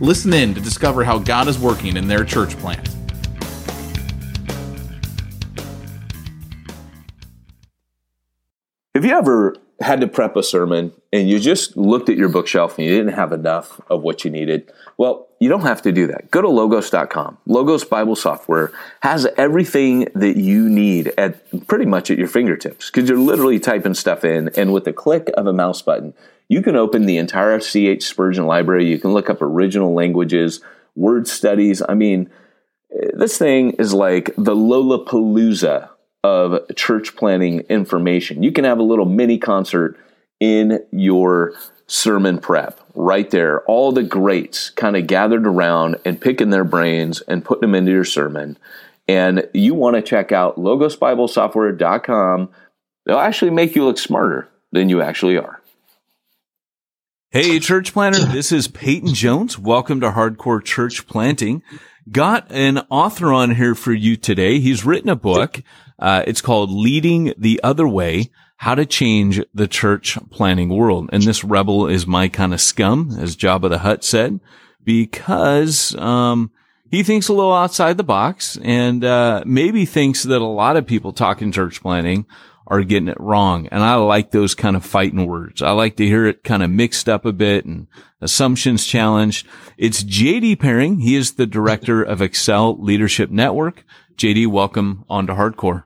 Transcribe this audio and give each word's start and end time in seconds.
Listen 0.00 0.32
in 0.32 0.54
to 0.54 0.60
discover 0.60 1.04
how 1.04 1.18
God 1.18 1.48
is 1.48 1.58
working 1.58 1.96
in 1.96 2.08
their 2.08 2.24
church 2.24 2.56
plant. 2.58 2.88
Have 8.94 9.04
you 9.04 9.12
ever 9.12 9.56
had 9.80 10.00
to 10.00 10.06
prep 10.06 10.36
a 10.36 10.42
sermon 10.42 10.92
and 11.12 11.28
you 11.28 11.38
just 11.38 11.76
looked 11.76 12.08
at 12.08 12.16
your 12.16 12.28
bookshelf 12.28 12.78
and 12.78 12.86
you 12.86 12.96
didn't 12.96 13.14
have 13.14 13.32
enough 13.32 13.80
of 13.90 14.02
what 14.02 14.24
you 14.24 14.30
needed? 14.30 14.72
Well, 14.96 15.28
you 15.40 15.48
don't 15.48 15.62
have 15.62 15.82
to 15.82 15.92
do 15.92 16.06
that. 16.06 16.30
Go 16.30 16.40
to 16.40 16.48
logos.com. 16.48 17.38
Logos 17.46 17.84
Bible 17.84 18.16
software 18.16 18.72
has 19.00 19.26
everything 19.36 20.08
that 20.14 20.36
you 20.36 20.68
need 20.68 21.12
at 21.18 21.66
pretty 21.66 21.86
much 21.86 22.10
at 22.10 22.18
your 22.18 22.28
fingertips 22.28 22.90
because 22.90 23.08
you're 23.08 23.18
literally 23.18 23.58
typing 23.58 23.94
stuff 23.94 24.24
in 24.24 24.48
and 24.56 24.72
with 24.72 24.84
the 24.84 24.92
click 24.92 25.28
of 25.36 25.46
a 25.46 25.52
mouse 25.52 25.82
button, 25.82 26.14
you 26.48 26.62
can 26.62 26.76
open 26.76 27.06
the 27.06 27.18
entire 27.18 27.58
CH 27.60 28.02
Spurgeon 28.02 28.46
library. 28.46 28.86
You 28.86 28.98
can 28.98 29.12
look 29.12 29.30
up 29.30 29.40
original 29.40 29.94
languages, 29.94 30.60
word 30.94 31.26
studies. 31.26 31.82
I 31.88 31.94
mean, 31.94 32.30
this 33.14 33.38
thing 33.38 33.72
is 33.72 33.92
like 33.92 34.34
the 34.36 34.54
Lollapalooza 34.54 35.88
of 36.22 36.74
church 36.76 37.16
planning 37.16 37.60
information. 37.68 38.42
You 38.42 38.52
can 38.52 38.64
have 38.64 38.78
a 38.78 38.84
little 38.84 39.04
mini 39.04 39.38
concert 39.38 39.98
in 40.40 40.84
your 40.90 41.54
sermon 41.86 42.38
prep 42.38 42.80
right 42.94 43.30
there. 43.30 43.62
All 43.62 43.92
the 43.92 44.02
greats 44.02 44.70
kind 44.70 44.96
of 44.96 45.06
gathered 45.06 45.46
around 45.46 45.96
and 46.04 46.20
picking 46.20 46.50
their 46.50 46.64
brains 46.64 47.20
and 47.22 47.44
putting 47.44 47.62
them 47.62 47.74
into 47.74 47.92
your 47.92 48.04
sermon. 48.04 48.56
And 49.06 49.48
you 49.52 49.74
want 49.74 49.96
to 49.96 50.02
check 50.02 50.32
out 50.32 50.56
logosbiblesoftware.com. 50.56 52.48
They'll 53.04 53.18
actually 53.18 53.50
make 53.50 53.76
you 53.76 53.84
look 53.84 53.98
smarter 53.98 54.48
than 54.72 54.88
you 54.88 55.02
actually 55.02 55.36
are. 55.36 55.60
Hey, 57.34 57.58
church 57.58 57.92
planner. 57.92 58.20
this 58.20 58.52
is 58.52 58.68
Peyton 58.68 59.12
Jones. 59.12 59.58
Welcome 59.58 60.00
to 60.02 60.12
Hardcore 60.12 60.62
Church 60.62 61.04
Planting. 61.08 61.64
Got 62.08 62.52
an 62.52 62.78
author 62.90 63.32
on 63.32 63.56
here 63.56 63.74
for 63.74 63.92
you 63.92 64.14
today. 64.16 64.60
He's 64.60 64.84
written 64.84 65.10
a 65.10 65.16
book. 65.16 65.60
Uh, 65.98 66.22
it's 66.28 66.40
called 66.40 66.70
Leading 66.70 67.34
the 67.36 67.58
Other 67.64 67.88
Way, 67.88 68.30
How 68.58 68.76
to 68.76 68.86
Change 68.86 69.42
the 69.52 69.66
Church 69.66 70.16
Planting 70.30 70.68
World. 70.68 71.10
And 71.12 71.24
this 71.24 71.42
rebel 71.42 71.88
is 71.88 72.06
my 72.06 72.28
kind 72.28 72.54
of 72.54 72.60
scum, 72.60 73.16
as 73.18 73.36
Jabba 73.36 73.68
the 73.68 73.78
Hutt 73.78 74.04
said, 74.04 74.38
because, 74.84 75.96
um, 75.96 76.52
he 76.88 77.02
thinks 77.02 77.26
a 77.26 77.32
little 77.32 77.52
outside 77.52 77.96
the 77.96 78.04
box 78.04 78.56
and, 78.62 79.04
uh, 79.04 79.42
maybe 79.44 79.86
thinks 79.86 80.22
that 80.22 80.40
a 80.40 80.46
lot 80.46 80.76
of 80.76 80.86
people 80.86 81.12
talking 81.12 81.50
church 81.50 81.82
planting 81.82 82.26
are 82.66 82.82
getting 82.82 83.08
it 83.08 83.20
wrong. 83.20 83.68
And 83.68 83.82
I 83.82 83.96
like 83.96 84.30
those 84.30 84.54
kind 84.54 84.76
of 84.76 84.84
fighting 84.84 85.26
words. 85.26 85.62
I 85.62 85.70
like 85.72 85.96
to 85.96 86.06
hear 86.06 86.26
it 86.26 86.44
kind 86.44 86.62
of 86.62 86.70
mixed 86.70 87.08
up 87.08 87.24
a 87.24 87.32
bit 87.32 87.64
and 87.64 87.86
assumptions 88.20 88.86
challenged. 88.86 89.46
It's 89.76 90.02
JD 90.02 90.58
Pearring. 90.60 91.00
He 91.00 91.14
is 91.16 91.34
the 91.34 91.46
director 91.46 92.02
of 92.02 92.22
Excel 92.22 92.80
Leadership 92.82 93.30
Network. 93.30 93.84
JD, 94.16 94.46
welcome 94.46 95.04
on 95.08 95.26
to 95.26 95.34
Hardcore. 95.34 95.84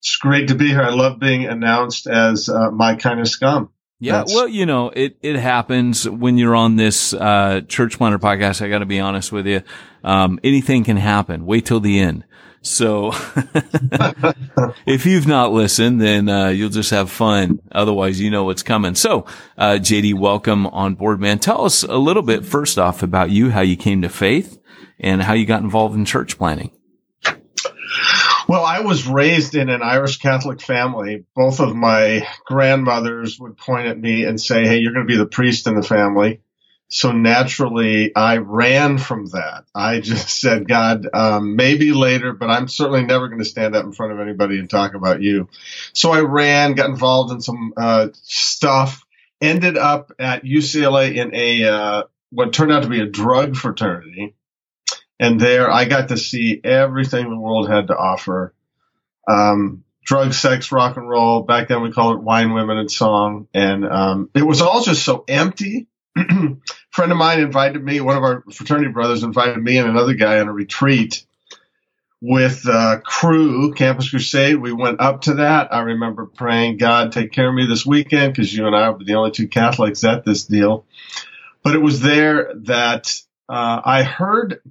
It's 0.00 0.16
great 0.16 0.48
to 0.48 0.54
be 0.54 0.68
here. 0.68 0.82
I 0.82 0.90
love 0.90 1.18
being 1.18 1.46
announced 1.46 2.06
as 2.06 2.48
uh, 2.48 2.70
my 2.70 2.94
kind 2.94 3.20
of 3.20 3.28
scum. 3.28 3.70
Yeah, 4.00 4.18
That's- 4.18 4.34
well, 4.34 4.46
you 4.48 4.66
know, 4.66 4.90
it, 4.90 5.16
it 5.22 5.36
happens 5.36 6.08
when 6.08 6.36
you're 6.36 6.54
on 6.54 6.76
this 6.76 7.14
uh, 7.14 7.62
church 7.66 7.96
planter 7.96 8.18
podcast. 8.18 8.60
I 8.60 8.68
got 8.68 8.80
to 8.80 8.86
be 8.86 9.00
honest 9.00 9.32
with 9.32 9.46
you. 9.46 9.62
Um, 10.02 10.38
anything 10.44 10.84
can 10.84 10.98
happen. 10.98 11.46
Wait 11.46 11.64
till 11.64 11.80
the 11.80 11.98
end. 12.00 12.24
So 12.64 13.12
if 14.86 15.04
you've 15.04 15.26
not 15.26 15.52
listened, 15.52 16.00
then 16.00 16.30
uh, 16.30 16.48
you'll 16.48 16.70
just 16.70 16.90
have 16.92 17.10
fun. 17.10 17.60
Otherwise, 17.70 18.18
you 18.18 18.30
know 18.30 18.44
what's 18.44 18.62
coming. 18.62 18.94
So, 18.94 19.26
uh, 19.58 19.72
JD, 19.74 20.14
welcome 20.14 20.66
on 20.68 20.94
board, 20.94 21.20
man. 21.20 21.38
Tell 21.38 21.66
us 21.66 21.82
a 21.82 21.98
little 21.98 22.22
bit 22.22 22.46
first 22.46 22.78
off 22.78 23.02
about 23.02 23.28
you, 23.28 23.50
how 23.50 23.60
you 23.60 23.76
came 23.76 24.00
to 24.00 24.08
faith, 24.08 24.58
and 24.98 25.22
how 25.22 25.34
you 25.34 25.44
got 25.44 25.62
involved 25.62 25.94
in 25.94 26.06
church 26.06 26.38
planning. 26.38 26.70
Well, 28.48 28.64
I 28.64 28.80
was 28.80 29.06
raised 29.06 29.54
in 29.54 29.68
an 29.68 29.82
Irish 29.82 30.16
Catholic 30.18 30.62
family. 30.62 31.24
Both 31.34 31.60
of 31.60 31.76
my 31.76 32.26
grandmothers 32.46 33.38
would 33.38 33.58
point 33.58 33.88
at 33.88 33.98
me 33.98 34.24
and 34.24 34.40
say, 34.40 34.66
Hey, 34.66 34.78
you're 34.78 34.94
going 34.94 35.06
to 35.06 35.12
be 35.12 35.18
the 35.18 35.26
priest 35.26 35.66
in 35.66 35.74
the 35.74 35.82
family. 35.82 36.40
So 36.94 37.10
naturally, 37.10 38.14
I 38.14 38.36
ran 38.36 38.98
from 38.98 39.26
that. 39.26 39.64
I 39.74 40.00
just 40.00 40.28
said, 40.40 40.68
God, 40.68 41.08
um, 41.12 41.56
maybe 41.56 41.92
later, 41.92 42.32
but 42.32 42.50
I'm 42.50 42.68
certainly 42.68 43.04
never 43.04 43.28
going 43.28 43.40
to 43.40 43.44
stand 43.44 43.74
up 43.74 43.84
in 43.84 43.92
front 43.92 44.12
of 44.12 44.20
anybody 44.20 44.58
and 44.58 44.70
talk 44.70 44.94
about 44.94 45.20
you. 45.20 45.48
So 45.92 46.12
I 46.12 46.20
ran, 46.20 46.74
got 46.74 46.90
involved 46.90 47.32
in 47.32 47.40
some 47.40 47.74
uh, 47.76 48.08
stuff, 48.12 49.04
ended 49.40 49.76
up 49.76 50.12
at 50.18 50.44
UCLA 50.44 51.14
in 51.16 51.34
a 51.34 51.64
uh, 51.64 52.02
what 52.30 52.52
turned 52.52 52.72
out 52.72 52.84
to 52.84 52.88
be 52.88 53.00
a 53.00 53.06
drug 53.06 53.56
fraternity 53.56 54.34
and 55.18 55.40
there 55.40 55.70
I 55.70 55.84
got 55.84 56.08
to 56.08 56.16
see 56.16 56.60
everything 56.62 57.28
the 57.28 57.38
world 57.38 57.68
had 57.68 57.88
to 57.88 57.96
offer. 57.96 58.54
Um, 59.28 59.84
drug, 60.04 60.34
sex, 60.34 60.70
rock 60.72 60.96
and 60.96 61.08
roll. 61.08 61.42
Back 61.42 61.68
then 61.68 61.82
we 61.82 61.92
called 61.92 62.18
it 62.18 62.22
wine, 62.22 62.52
women, 62.52 62.78
and 62.78 62.90
song. 62.90 63.48
And 63.54 63.86
um, 63.86 64.30
it 64.34 64.42
was 64.42 64.60
all 64.60 64.82
just 64.82 65.04
so 65.04 65.24
empty. 65.28 65.86
friend 66.90 67.12
of 67.12 67.18
mine 67.18 67.40
invited 67.40 67.82
me, 67.82 68.00
one 68.00 68.16
of 68.16 68.22
our 68.22 68.44
fraternity 68.52 68.90
brothers 68.90 69.22
invited 69.22 69.62
me 69.62 69.78
and 69.78 69.88
another 69.88 70.14
guy 70.14 70.40
on 70.40 70.48
a 70.48 70.52
retreat 70.52 71.24
with 72.20 72.66
uh, 72.66 73.00
Cru, 73.04 73.74
Campus 73.74 74.08
Crusade. 74.08 74.56
We 74.56 74.72
went 74.72 75.00
up 75.00 75.22
to 75.22 75.34
that. 75.34 75.74
I 75.74 75.80
remember 75.80 76.26
praying, 76.26 76.78
God, 76.78 77.12
take 77.12 77.32
care 77.32 77.48
of 77.48 77.54
me 77.54 77.66
this 77.66 77.84
weekend 77.84 78.32
because 78.32 78.54
you 78.54 78.66
and 78.66 78.74
I 78.74 78.88
were 78.90 79.04
the 79.04 79.14
only 79.14 79.30
two 79.30 79.48
Catholics 79.48 80.04
at 80.04 80.24
this 80.24 80.44
deal. 80.44 80.86
But 81.62 81.74
it 81.74 81.82
was 81.82 82.00
there 82.00 82.52
that 82.64 83.20
uh, 83.48 83.80
I 83.84 84.04
heard 84.04 84.62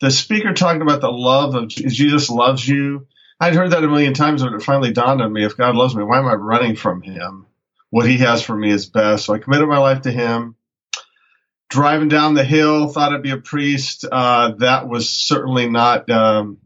the 0.00 0.10
speaker 0.10 0.52
talking 0.54 0.82
about 0.82 1.00
the 1.00 1.10
love 1.10 1.54
of 1.54 1.68
Jesus 1.68 2.30
loves 2.30 2.66
you. 2.66 3.06
I'd 3.40 3.54
heard 3.54 3.70
that 3.70 3.84
a 3.84 3.88
million 3.88 4.14
times, 4.14 4.42
but 4.42 4.52
it 4.52 4.62
finally 4.62 4.92
dawned 4.92 5.22
on 5.22 5.32
me: 5.32 5.44
if 5.44 5.56
God 5.56 5.76
loves 5.76 5.94
me, 5.94 6.02
why 6.02 6.18
am 6.18 6.26
I 6.26 6.34
running 6.34 6.76
from 6.76 7.02
Him? 7.02 7.46
What 7.90 8.08
He 8.08 8.18
has 8.18 8.42
for 8.42 8.56
me 8.56 8.70
is 8.70 8.86
best. 8.86 9.26
So 9.26 9.34
I 9.34 9.38
committed 9.38 9.68
my 9.68 9.78
life 9.78 10.02
to 10.02 10.10
Him. 10.10 10.56
Driving 11.68 12.08
down 12.08 12.34
the 12.34 12.44
hill, 12.44 12.88
thought 12.88 13.12
I'd 13.12 13.22
be 13.22 13.30
a 13.30 13.36
priest. 13.36 14.06
Uh, 14.10 14.52
that 14.58 14.88
was 14.88 15.10
certainly 15.10 15.68
not 15.68 16.08
um, 16.08 16.58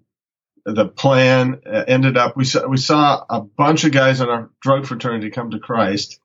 the 0.65 0.87
plan. 0.87 1.61
Uh, 1.67 1.85
ended 1.89 2.17
up 2.17 2.37
we 2.37 2.45
saw 2.45 2.67
we 2.67 2.77
saw 2.77 3.25
a 3.29 3.41
bunch 3.41 3.85
of 3.85 3.93
guys 3.93 4.21
in 4.21 4.29
our 4.29 4.51
drug 4.61 4.87
fraternity 4.87 5.31
come 5.31 5.51
to 5.51 5.59
Christ, 5.59 6.21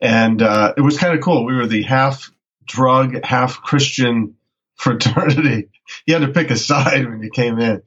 and 0.00 0.40
uh, 0.40 0.74
it 0.76 0.80
was 0.80 0.96
kind 0.96 1.14
of 1.14 1.22
cool. 1.22 1.44
We 1.44 1.54
were 1.54 1.66
the 1.66 1.82
half 1.82 2.30
drug, 2.64 3.22
half 3.24 3.60
Christian 3.62 4.36
fraternity. 4.76 5.68
You 6.06 6.14
had 6.14 6.26
to 6.26 6.32
pick 6.32 6.50
a 6.50 6.56
side 6.56 7.06
when 7.06 7.22
you 7.22 7.30
came 7.30 7.58
in. 7.58 7.82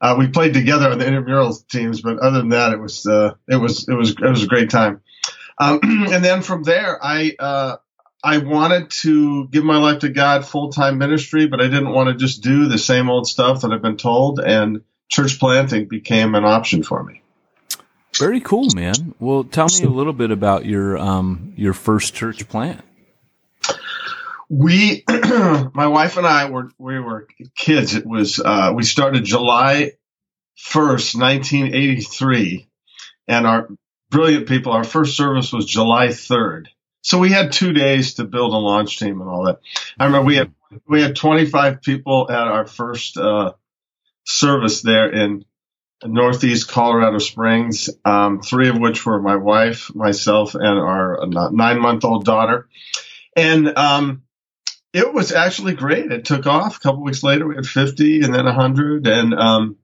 Uh, 0.00 0.16
we 0.18 0.28
played 0.28 0.54
together 0.54 0.90
on 0.90 0.98
the 0.98 1.06
intramural 1.06 1.54
teams, 1.70 2.00
but 2.00 2.18
other 2.18 2.38
than 2.38 2.48
that, 2.50 2.72
it 2.72 2.80
was 2.80 3.06
uh, 3.06 3.34
it 3.48 3.56
was 3.56 3.86
it 3.88 3.94
was 3.94 4.10
it 4.12 4.20
was 4.28 4.42
a 4.42 4.46
great 4.46 4.70
time. 4.70 5.02
Um, 5.58 5.80
and 5.82 6.24
then 6.24 6.40
from 6.40 6.62
there, 6.62 6.98
I 7.02 7.36
uh, 7.38 7.76
I 8.22 8.38
wanted 8.38 8.90
to 9.02 9.48
give 9.48 9.64
my 9.64 9.78
life 9.78 10.00
to 10.00 10.08
God 10.10 10.46
full 10.46 10.70
time 10.70 10.98
ministry, 10.98 11.46
but 11.46 11.60
I 11.60 11.64
didn't 11.64 11.92
want 11.92 12.08
to 12.08 12.14
just 12.14 12.42
do 12.42 12.68
the 12.68 12.78
same 12.78 13.08
old 13.08 13.26
stuff 13.26 13.62
that 13.62 13.72
I've 13.72 13.82
been 13.82 13.96
told. 13.96 14.40
And 14.40 14.82
church 15.08 15.38
planting 15.38 15.88
became 15.88 16.34
an 16.34 16.44
option 16.44 16.82
for 16.82 17.02
me. 17.02 17.22
Very 18.16 18.40
cool, 18.40 18.68
man. 18.74 19.14
Well, 19.18 19.44
tell 19.44 19.66
me 19.66 19.82
a 19.84 19.88
little 19.88 20.12
bit 20.12 20.30
about 20.30 20.66
your 20.66 20.98
um, 20.98 21.54
your 21.56 21.72
first 21.72 22.14
church 22.14 22.48
plant 22.48 22.84
we 24.50 25.04
my 25.08 25.86
wife 25.86 26.16
and 26.16 26.26
I 26.26 26.50
were 26.50 26.70
we 26.76 26.98
were 26.98 27.28
kids. 27.56 27.94
It 27.94 28.04
was 28.04 28.40
uh, 28.44 28.72
we 28.74 28.82
started 28.82 29.24
July 29.24 29.92
first, 30.56 31.16
nineteen 31.16 31.68
eighty 31.68 32.00
three, 32.00 32.68
and 33.28 33.46
our 33.46 33.68
brilliant 34.10 34.48
people. 34.48 34.72
Our 34.72 34.84
first 34.84 35.16
service 35.16 35.52
was 35.52 35.64
July 35.64 36.12
third, 36.12 36.68
so 37.02 37.18
we 37.18 37.30
had 37.30 37.52
two 37.52 37.72
days 37.72 38.14
to 38.14 38.24
build 38.24 38.52
a 38.52 38.56
launch 38.56 38.98
team 38.98 39.20
and 39.20 39.30
all 39.30 39.44
that. 39.44 39.60
I 39.98 40.06
remember 40.06 40.26
we 40.26 40.36
had 40.36 40.52
we 40.86 41.02
had 41.02 41.16
twenty 41.16 41.46
five 41.46 41.82
people 41.82 42.30
at 42.30 42.48
our 42.48 42.66
first 42.66 43.16
uh, 43.16 43.52
service 44.24 44.82
there 44.82 45.10
in 45.10 45.44
Northeast 46.04 46.68
Colorado 46.68 47.18
Springs. 47.18 47.90
Um, 48.04 48.40
three 48.40 48.68
of 48.68 48.78
which 48.78 49.04
were 49.04 49.20
my 49.20 49.36
wife, 49.36 49.94
myself, 49.94 50.54
and 50.54 50.64
our 50.64 51.26
nine 51.26 51.80
month 51.80 52.04
old 52.04 52.24
daughter, 52.24 52.68
and 53.36 53.76
um, 53.76 54.22
it 54.92 55.12
was 55.12 55.32
actually 55.32 55.74
great. 55.74 56.10
It 56.10 56.24
took 56.24 56.46
off. 56.46 56.76
A 56.76 56.80
couple 56.80 57.02
weeks 57.02 57.22
later, 57.22 57.46
we 57.46 57.54
had 57.54 57.66
50 57.66 58.22
and 58.22 58.34
then 58.34 58.44
100. 58.44 59.06
And 59.06 59.34
um, 59.34 59.76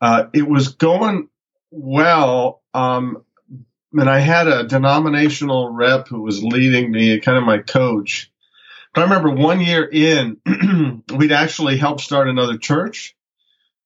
uh, 0.00 0.24
it 0.32 0.48
was 0.48 0.68
going 0.68 1.28
well. 1.70 2.62
Um, 2.74 3.24
and 3.92 4.08
I 4.08 4.20
had 4.20 4.48
a 4.48 4.64
denominational 4.66 5.70
rep 5.70 6.08
who 6.08 6.22
was 6.22 6.42
leading 6.42 6.90
me, 6.90 7.20
kind 7.20 7.38
of 7.38 7.44
my 7.44 7.58
coach. 7.58 8.30
But 8.94 9.02
I 9.02 9.04
remember 9.04 9.30
one 9.30 9.60
year 9.60 9.88
in, 9.90 10.38
we'd 11.16 11.32
actually 11.32 11.76
helped 11.76 12.00
start 12.00 12.28
another 12.28 12.58
church. 12.58 13.16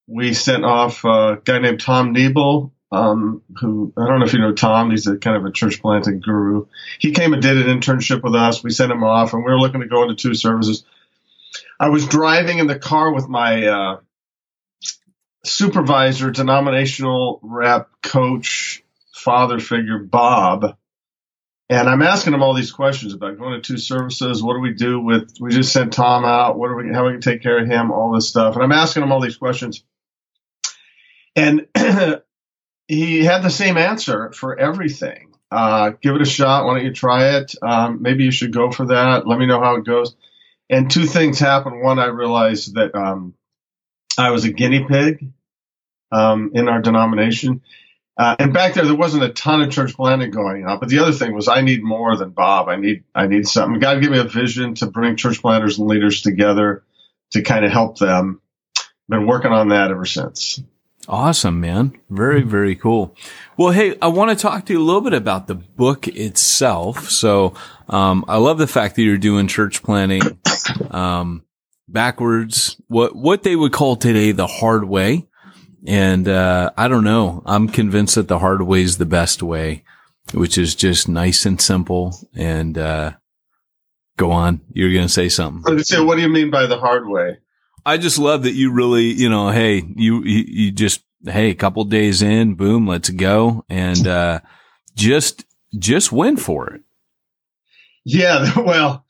We 0.06 0.34
sent 0.34 0.64
off 0.64 1.04
a 1.04 1.40
guy 1.44 1.58
named 1.58 1.80
Tom 1.80 2.12
Nebel, 2.12 2.72
um, 2.92 3.42
who 3.60 3.92
I 3.96 4.06
don't 4.06 4.20
know 4.20 4.26
if 4.26 4.32
you 4.32 4.38
know 4.38 4.52
Tom. 4.52 4.90
He's 4.90 5.06
a 5.06 5.16
kind 5.16 5.36
of 5.36 5.44
a 5.44 5.50
church 5.50 5.80
planting 5.80 6.20
guru. 6.20 6.66
He 6.98 7.10
came 7.10 7.32
and 7.32 7.42
did 7.42 7.56
an 7.56 7.80
internship 7.80 8.22
with 8.22 8.34
us. 8.34 8.62
We 8.62 8.70
sent 8.70 8.92
him 8.92 9.02
off, 9.02 9.32
and 9.32 9.44
we 9.44 9.50
were 9.50 9.58
looking 9.58 9.80
to 9.80 9.88
go 9.88 10.02
into 10.02 10.14
two 10.14 10.34
services. 10.34 10.84
I 11.78 11.88
was 11.88 12.06
driving 12.06 12.58
in 12.58 12.68
the 12.68 12.78
car 12.78 13.12
with 13.12 13.28
my 13.28 13.66
uh, 13.66 14.00
supervisor, 15.44 16.30
denominational 16.30 17.40
rep, 17.42 17.90
coach, 18.02 18.84
father 19.26 19.58
figure, 19.58 19.98
Bob. 19.98 20.76
And 21.68 21.88
I'm 21.88 22.02
asking 22.02 22.32
him 22.32 22.44
all 22.44 22.54
these 22.54 22.70
questions 22.70 23.12
about 23.12 23.38
going 23.38 23.60
to 23.60 23.60
two 23.60 23.76
services. 23.76 24.40
What 24.40 24.54
do 24.54 24.60
we 24.60 24.72
do 24.72 25.00
with? 25.00 25.34
We 25.40 25.50
just 25.50 25.72
sent 25.72 25.92
Tom 25.92 26.24
out. 26.24 26.56
What 26.56 26.68
are 26.68 26.76
we? 26.76 26.92
How 26.94 27.04
are 27.04 27.12
we 27.12 27.18
to 27.18 27.30
take 27.30 27.42
care 27.42 27.58
of 27.60 27.66
him? 27.66 27.90
All 27.90 28.12
this 28.12 28.28
stuff. 28.28 28.54
And 28.54 28.62
I'm 28.62 28.70
asking 28.70 29.02
him 29.02 29.10
all 29.10 29.20
these 29.20 29.36
questions. 29.36 29.82
And 31.34 31.66
he 32.86 33.24
had 33.24 33.42
the 33.42 33.50
same 33.50 33.76
answer 33.76 34.30
for 34.30 34.56
everything. 34.56 35.32
Uh, 35.50 35.90
give 36.00 36.14
it 36.14 36.22
a 36.22 36.26
shot. 36.26 36.64
Why 36.64 36.76
don't 36.76 36.86
you 36.86 36.94
try 36.94 37.38
it? 37.38 37.52
Um, 37.60 38.02
maybe 38.02 38.22
you 38.22 38.30
should 38.30 38.52
go 38.52 38.70
for 38.70 38.86
that. 38.86 39.26
Let 39.26 39.40
me 39.40 39.46
know 39.46 39.60
how 39.60 39.74
it 39.74 39.84
goes. 39.84 40.14
And 40.70 40.88
two 40.88 41.04
things 41.04 41.40
happened. 41.40 41.82
One, 41.82 41.98
I 41.98 42.06
realized 42.06 42.74
that 42.74 42.94
um, 42.94 43.34
I 44.16 44.30
was 44.30 44.44
a 44.44 44.52
guinea 44.52 44.84
pig 44.84 45.32
um, 46.12 46.52
in 46.54 46.68
our 46.68 46.80
denomination. 46.80 47.62
Uh, 48.18 48.34
and 48.38 48.54
back 48.54 48.74
there, 48.74 48.84
there 48.84 48.94
wasn't 48.94 49.22
a 49.22 49.28
ton 49.28 49.60
of 49.60 49.70
church 49.70 49.94
planting 49.94 50.30
going 50.30 50.66
on. 50.66 50.80
But 50.80 50.88
the 50.88 51.00
other 51.00 51.12
thing 51.12 51.34
was, 51.34 51.48
I 51.48 51.60
need 51.60 51.82
more 51.82 52.16
than 52.16 52.30
Bob. 52.30 52.68
I 52.68 52.76
need, 52.76 53.04
I 53.14 53.26
need 53.26 53.46
something. 53.46 53.78
God 53.78 54.00
gave 54.00 54.10
me 54.10 54.18
a 54.18 54.24
vision 54.24 54.74
to 54.76 54.86
bring 54.86 55.16
church 55.16 55.42
planters 55.42 55.78
and 55.78 55.86
leaders 55.86 56.22
together 56.22 56.82
to 57.32 57.42
kind 57.42 57.64
of 57.64 57.72
help 57.72 57.98
them. 57.98 58.40
Been 59.08 59.26
working 59.26 59.52
on 59.52 59.68
that 59.68 59.90
ever 59.90 60.06
since. 60.06 60.60
Awesome, 61.08 61.60
man. 61.60 61.96
Very, 62.10 62.42
very 62.42 62.74
cool. 62.74 63.14
Well, 63.56 63.70
hey, 63.70 63.96
I 64.02 64.08
want 64.08 64.30
to 64.30 64.42
talk 64.42 64.66
to 64.66 64.72
you 64.72 64.80
a 64.80 64.82
little 64.82 65.02
bit 65.02 65.12
about 65.12 65.46
the 65.46 65.54
book 65.54 66.08
itself. 66.08 67.10
So, 67.10 67.54
um, 67.88 68.24
I 68.26 68.38
love 68.38 68.58
the 68.58 68.66
fact 68.66 68.96
that 68.96 69.02
you're 69.02 69.18
doing 69.18 69.46
church 69.46 69.82
planting, 69.82 70.22
um, 70.90 71.44
backwards, 71.86 72.80
what, 72.88 73.14
what 73.14 73.44
they 73.44 73.54
would 73.54 73.72
call 73.72 73.94
today 73.94 74.32
the 74.32 74.48
hard 74.48 74.84
way. 74.84 75.28
And, 75.86 76.28
uh, 76.28 76.70
I 76.76 76.88
don't 76.88 77.04
know. 77.04 77.42
I'm 77.46 77.68
convinced 77.68 78.14
that 78.14 78.28
the 78.28 78.38
hard 78.38 78.62
way 78.62 78.82
is 78.82 78.98
the 78.98 79.06
best 79.06 79.42
way, 79.42 79.84
which 80.32 80.58
is 80.58 80.74
just 80.74 81.08
nice 81.08 81.46
and 81.46 81.60
simple. 81.60 82.16
And, 82.34 82.76
uh, 82.78 83.12
go 84.16 84.32
on. 84.32 84.60
You're 84.72 84.92
going 84.92 85.06
to 85.06 85.12
say 85.12 85.28
something. 85.28 85.82
So, 85.82 86.04
what 86.04 86.16
do 86.16 86.22
you 86.22 86.28
mean 86.28 86.50
by 86.50 86.66
the 86.66 86.78
hard 86.78 87.08
way? 87.08 87.38
I 87.84 87.98
just 87.98 88.18
love 88.18 88.42
that 88.44 88.54
you 88.54 88.72
really, 88.72 89.12
you 89.12 89.28
know, 89.28 89.50
hey, 89.50 89.82
you, 89.94 90.24
you, 90.24 90.44
you 90.46 90.72
just, 90.72 91.02
hey, 91.24 91.50
a 91.50 91.54
couple 91.54 91.84
days 91.84 92.22
in, 92.22 92.54
boom, 92.54 92.86
let's 92.86 93.10
go. 93.10 93.64
And, 93.68 94.06
uh, 94.06 94.40
just, 94.96 95.44
just 95.78 96.10
went 96.10 96.40
for 96.40 96.72
it. 96.74 96.82
Yeah. 98.04 98.52
Well, 98.56 99.04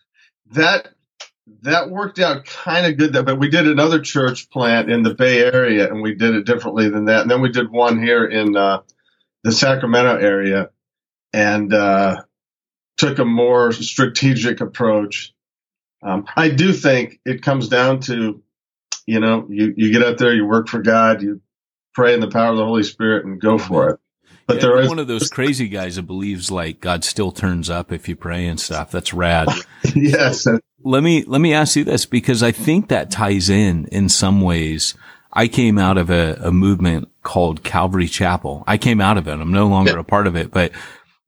that, 0.52 0.88
that 1.66 1.90
worked 1.90 2.18
out 2.18 2.44
kind 2.44 2.86
of 2.86 2.96
good. 2.96 3.12
But 3.24 3.38
we 3.38 3.48
did 3.48 3.68
another 3.68 4.00
church 4.00 4.50
plant 4.50 4.90
in 4.90 5.02
the 5.02 5.14
Bay 5.14 5.40
Area 5.40 5.90
and 5.90 6.02
we 6.02 6.14
did 6.14 6.34
it 6.34 6.46
differently 6.46 6.88
than 6.88 7.06
that. 7.06 7.22
And 7.22 7.30
then 7.30 7.42
we 7.42 7.50
did 7.50 7.70
one 7.70 8.02
here 8.02 8.24
in, 8.24 8.56
uh, 8.56 8.82
the 9.44 9.52
Sacramento 9.52 10.16
area 10.16 10.70
and, 11.32 11.72
uh, 11.72 12.22
took 12.96 13.18
a 13.18 13.24
more 13.24 13.72
strategic 13.72 14.60
approach. 14.60 15.34
Um, 16.02 16.26
I 16.34 16.48
do 16.48 16.72
think 16.72 17.20
it 17.24 17.42
comes 17.42 17.68
down 17.68 18.00
to 18.02 18.42
you 19.06 19.20
know, 19.20 19.46
you, 19.48 19.72
you 19.76 19.92
get 19.92 20.02
out 20.02 20.18
there, 20.18 20.34
you 20.34 20.44
work 20.44 20.68
for 20.68 20.82
God, 20.82 21.22
you 21.22 21.40
pray 21.94 22.12
in 22.12 22.20
the 22.20 22.28
power 22.28 22.50
of 22.50 22.56
the 22.56 22.64
Holy 22.64 22.82
Spirit 22.82 23.24
and 23.24 23.40
go 23.40 23.56
for 23.56 23.90
it. 23.90 24.00
But 24.46 24.56
yeah, 24.56 24.62
there 24.62 24.80
is 24.80 24.88
one 24.88 24.98
of 24.98 25.08
those 25.08 25.28
crazy 25.28 25.68
guys 25.68 25.96
that 25.96 26.02
believes 26.02 26.50
like 26.50 26.80
God 26.80 27.04
still 27.04 27.32
turns 27.32 27.70
up 27.70 27.90
if 27.90 28.08
you 28.08 28.14
pray 28.14 28.46
and 28.46 28.60
stuff. 28.60 28.90
That's 28.90 29.12
rad. 29.12 29.48
yes. 29.94 30.46
Let 30.86 31.02
me 31.02 31.24
let 31.24 31.40
me 31.40 31.52
ask 31.52 31.74
you 31.74 31.82
this 31.82 32.06
because 32.06 32.44
I 32.44 32.52
think 32.52 32.88
that 32.88 33.10
ties 33.10 33.50
in 33.50 33.86
in 33.86 34.08
some 34.08 34.40
ways. 34.40 34.94
I 35.32 35.48
came 35.48 35.78
out 35.78 35.98
of 35.98 36.10
a, 36.10 36.38
a 36.40 36.52
movement 36.52 37.08
called 37.22 37.64
Calvary 37.64 38.06
Chapel. 38.06 38.62
I 38.68 38.78
came 38.78 39.00
out 39.00 39.18
of 39.18 39.26
it. 39.26 39.32
I'm 39.32 39.52
no 39.52 39.66
longer 39.66 39.98
a 39.98 40.04
part 40.04 40.28
of 40.28 40.36
it, 40.36 40.52
but 40.52 40.70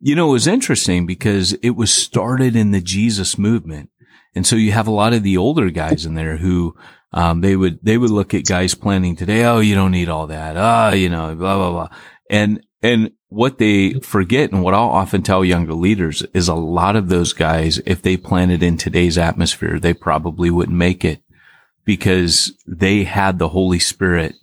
you 0.00 0.14
know, 0.14 0.28
it 0.28 0.32
was 0.32 0.46
interesting 0.46 1.06
because 1.06 1.55
it 1.55 1.70
was 1.70 1.93
started 1.93 2.55
in 2.55 2.70
the 2.70 2.81
Jesus 2.81 3.37
movement. 3.37 3.90
And 4.34 4.46
so 4.46 4.55
you 4.55 4.70
have 4.72 4.87
a 4.87 4.93
lot 4.93 5.12
of 5.12 5.25
the 5.25 5.37
older 5.37 5.70
guys 5.70 6.06
in 6.06 6.14
there 6.14 6.37
who 6.37 6.76
um, 7.12 7.40
they 7.40 7.56
would, 7.56 7.81
they 7.82 7.99
would 7.99 8.11
look 8.11 8.34
at 8.34 8.46
guys 8.46 8.75
planning 8.75 9.16
today. 9.16 9.44
Oh, 9.44 9.58
you 9.58 9.75
don't 9.75 9.90
need 9.90 10.08
all 10.08 10.28
that. 10.28 10.56
Ah, 10.56 10.90
oh, 10.90 10.94
you 10.94 11.08
know, 11.08 11.34
blah, 11.34 11.56
blah, 11.56 11.70
blah. 11.72 11.88
And, 12.31 12.64
and 12.81 13.11
what 13.28 13.58
they 13.58 13.94
forget 14.00 14.52
and 14.52 14.62
what 14.62 14.75
I'll 14.75 14.88
often 14.88 15.22
tell 15.22 15.44
younger 15.44 15.75
leaders 15.75 16.22
is 16.32 16.48
a 16.48 16.54
lot 16.54 16.96
of 16.96 17.08
those 17.08 17.32
guys, 17.32 17.78
if 17.84 18.00
they 18.00 18.16
planted 18.16 18.62
in 18.62 18.76
today's 18.76 19.19
atmosphere, 19.19 19.78
they 19.78 19.92
probably 19.92 20.50
wouldn't 20.50 20.76
make 20.76 21.04
it 21.04 21.22
because 21.84 22.52
they 22.66 23.04
had 23.04 23.38
the 23.38 23.50
Holy 23.50 23.78
Spirit, 23.78 24.34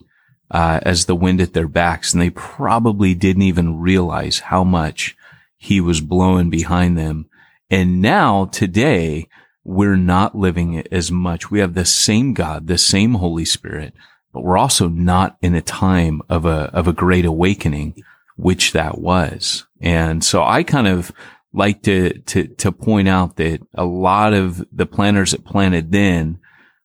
uh, 0.51 0.79
as 0.83 1.05
the 1.05 1.15
wind 1.15 1.41
at 1.41 1.53
their 1.53 1.67
backs 1.67 2.13
and 2.13 2.21
they 2.21 2.29
probably 2.29 3.15
didn't 3.15 3.41
even 3.41 3.79
realize 3.79 4.39
how 4.39 4.63
much 4.63 5.15
he 5.57 5.81
was 5.81 6.01
blowing 6.01 6.49
behind 6.49 6.97
them. 6.97 7.27
And 7.71 8.01
now 8.01 8.45
today, 8.45 9.27
we're 9.63 9.95
not 9.95 10.37
living 10.37 10.85
as 10.91 11.11
much. 11.11 11.49
We 11.49 11.59
have 11.59 11.73
the 11.73 11.85
same 11.85 12.33
God, 12.35 12.67
the 12.67 12.77
same 12.77 13.15
Holy 13.15 13.45
Spirit, 13.45 13.95
but 14.31 14.43
we're 14.43 14.57
also 14.57 14.87
not 14.87 15.37
in 15.41 15.55
a 15.55 15.61
time 15.61 16.21
of 16.29 16.45
a, 16.45 16.69
of 16.71 16.87
a 16.87 16.93
great 16.93 17.25
awakening, 17.25 17.95
which 18.35 18.73
that 18.73 18.99
was. 18.99 19.65
And 19.81 20.23
so 20.23 20.43
I 20.43 20.63
kind 20.63 20.87
of 20.87 21.11
like 21.53 21.83
to, 21.83 22.19
to, 22.19 22.47
to 22.47 22.71
point 22.71 23.07
out 23.07 23.37
that 23.37 23.61
a 23.73 23.85
lot 23.85 24.33
of 24.33 24.65
the 24.71 24.85
planters 24.85 25.31
that 25.31 25.45
planted 25.45 25.91
then, 25.91 26.39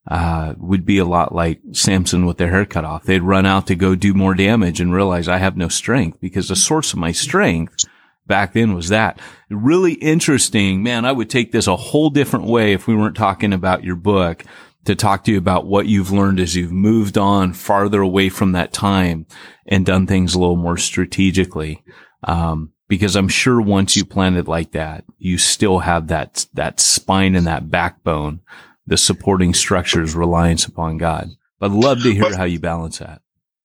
uh, 0.09 0.55
would 0.59 0.85
be 0.85 0.99
a 0.99 1.05
lot 1.05 1.35
like 1.35 1.61
Samson 1.73 2.27
with 2.27 2.39
their 2.39 2.51
hair 2.51 2.65
cut 2.65 2.85
off. 2.85 3.05
They'd 3.05 3.23
run 3.23 3.47
out 3.47 3.67
to 3.69 3.75
go 3.75 3.95
do 3.95 4.15
more 4.15 4.35
damage 4.35 4.81
and 4.81 4.93
realize 4.93 5.29
I 5.29 5.37
have 5.37 5.57
no 5.57 5.69
strength 5.69 6.21
because 6.21 6.49
the 6.49 6.57
source 6.57 6.93
of 6.93 6.99
my 6.99 7.13
strength 7.13 7.85
back 8.27 8.53
then 8.53 8.75
was 8.75 8.89
that. 8.89 9.21
Really 9.51 9.95
interesting. 9.95 10.83
Man, 10.83 11.05
I 11.05 11.13
would 11.13 11.29
take 11.29 11.53
this 11.53 11.67
a 11.67 11.77
whole 11.77 12.11
different 12.11 12.47
way 12.47 12.73
if 12.73 12.87
we 12.87 12.97
weren't 12.97 13.17
talking 13.17 13.53
about 13.53 13.85
your 13.85 13.97
book 13.97 14.45
to 14.85 14.95
talk 14.95 15.25
to 15.25 15.33
you 15.33 15.39
about 15.39 15.67
what 15.67 15.87
you've 15.87 16.11
learned 16.11 16.41
as 16.41 16.57
you've 16.57 16.73
moved 16.73 17.19
on 17.19 17.53
farther 17.53 18.01
away 18.01 18.29
from 18.29 18.53
that 18.53 18.73
time 18.73 19.27
and 19.67 19.85
done 19.85 20.07
things 20.07 20.35
a 20.35 20.39
little 20.39 20.57
more 20.57 20.77
strategically. 20.77 21.83
Um, 22.25 22.73
because 22.89 23.15
I'm 23.15 23.29
sure 23.29 23.61
once 23.61 23.97
you 23.97 24.05
plan 24.05 24.37
it 24.37 24.49
like 24.49 24.73
that, 24.73 25.05
you 25.19 25.39
still 25.39 25.79
have 25.79 26.09
that, 26.09 26.47
that 26.55 26.81
spine 26.81 27.37
and 27.37 27.47
that 27.47 27.71
backbone, 27.71 28.41
the 28.87 28.97
supporting 28.97 29.55
structures 29.55 30.17
reliance 30.17 30.65
upon 30.65 30.99
God. 30.99 31.31
But 31.61 31.71
I'd 31.71 31.77
love 31.77 32.03
to 32.03 32.13
hear 32.13 32.37
how 32.37 32.45
you 32.45 32.59
balance 32.59 32.99
that. 32.99 33.23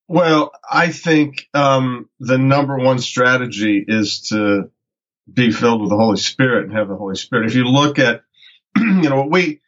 Well, 0.07 0.51
I 0.69 0.91
think 0.91 1.47
um, 1.53 2.09
the 2.19 2.37
number 2.37 2.77
one 2.77 2.99
strategy 2.99 3.83
is 3.87 4.27
to 4.29 4.69
be 5.31 5.51
filled 5.51 5.81
with 5.81 5.89
the 5.89 5.97
Holy 5.97 6.17
Spirit 6.17 6.65
and 6.65 6.77
have 6.77 6.89
the 6.89 6.95
Holy 6.95 7.15
Spirit. 7.15 7.47
If 7.47 7.55
you 7.55 7.65
look 7.65 7.97
at, 7.97 8.21
you 8.77 9.09
know, 9.09 9.17
what 9.17 9.31
we 9.31 9.61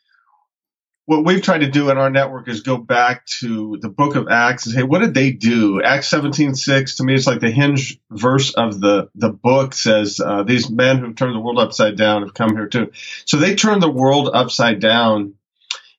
what 1.07 1.23
we've 1.23 1.41
tried 1.41 1.59
to 1.59 1.69
do 1.69 1.89
in 1.89 1.97
our 1.97 2.09
network 2.09 2.49
is 2.49 2.61
go 2.61 2.75
back 2.75 3.25
to 3.25 3.77
the 3.81 3.87
book 3.87 4.17
of 4.17 4.27
Acts 4.27 4.65
and 4.65 4.75
say, 4.75 4.83
what 4.83 4.99
did 4.99 5.13
they 5.13 5.31
do? 5.31 5.81
Acts 5.81 6.09
17, 6.09 6.53
6, 6.53 6.95
to 6.95 7.03
me, 7.05 7.15
it's 7.15 7.25
like 7.25 7.39
the 7.39 7.49
hinge 7.49 7.97
verse 8.11 8.53
of 8.53 8.81
the, 8.81 9.09
the 9.15 9.29
book 9.29 9.73
says, 9.73 10.19
uh, 10.19 10.43
these 10.43 10.69
men 10.69 10.97
who've 10.97 11.15
turned 11.15 11.33
the 11.33 11.39
world 11.39 11.59
upside 11.59 11.95
down 11.95 12.23
have 12.23 12.33
come 12.33 12.49
here 12.49 12.67
too. 12.67 12.91
So 13.23 13.37
they 13.37 13.55
turned 13.55 13.81
the 13.81 13.89
world 13.89 14.29
upside 14.33 14.81
down 14.81 15.35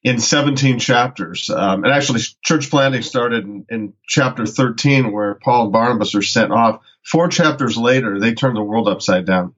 in 0.03 0.21
17 0.21 0.79
chapters. 0.79 1.49
Um, 1.49 1.85
and 1.85 1.93
actually, 1.93 2.21
church 2.43 2.69
planting 2.69 3.01
started 3.01 3.45
in, 3.45 3.65
in, 3.71 3.95
chapter 4.07 4.45
13, 4.45 5.11
where 5.11 5.37
Paul 5.37 5.65
and 5.65 5.73
Barnabas 5.73 6.15
are 6.17 6.23
sent 6.23 6.53
off. 6.53 6.83
Four 7.03 7.29
chapters 7.29 7.79
later, 7.79 8.21
they 8.21 8.35
turn 8.35 8.53
the 8.53 8.63
world 8.63 8.89
upside 8.89 9.25
down. 9.25 9.55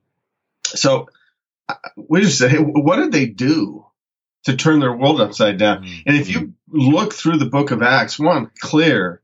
So 0.63 1.09
uh, 1.69 1.75
we 1.97 2.21
just 2.21 2.39
say, 2.39 2.55
what 2.55 2.97
did 2.99 3.11
they 3.11 3.27
do 3.27 3.87
to 4.45 4.57
turn 4.57 4.81
their 4.81 4.93
world 4.93 5.21
upside 5.21 5.59
down? 5.59 5.85
Mm-hmm. 5.85 6.01
And 6.07 6.17
if 6.17 6.29
you 6.29 6.55
look 6.69 7.15
through 7.15 7.39
the 7.39 7.47
book 7.47 7.71
of 7.71 7.83
Acts, 7.83 8.19
one 8.19 8.51
clear 8.61 9.23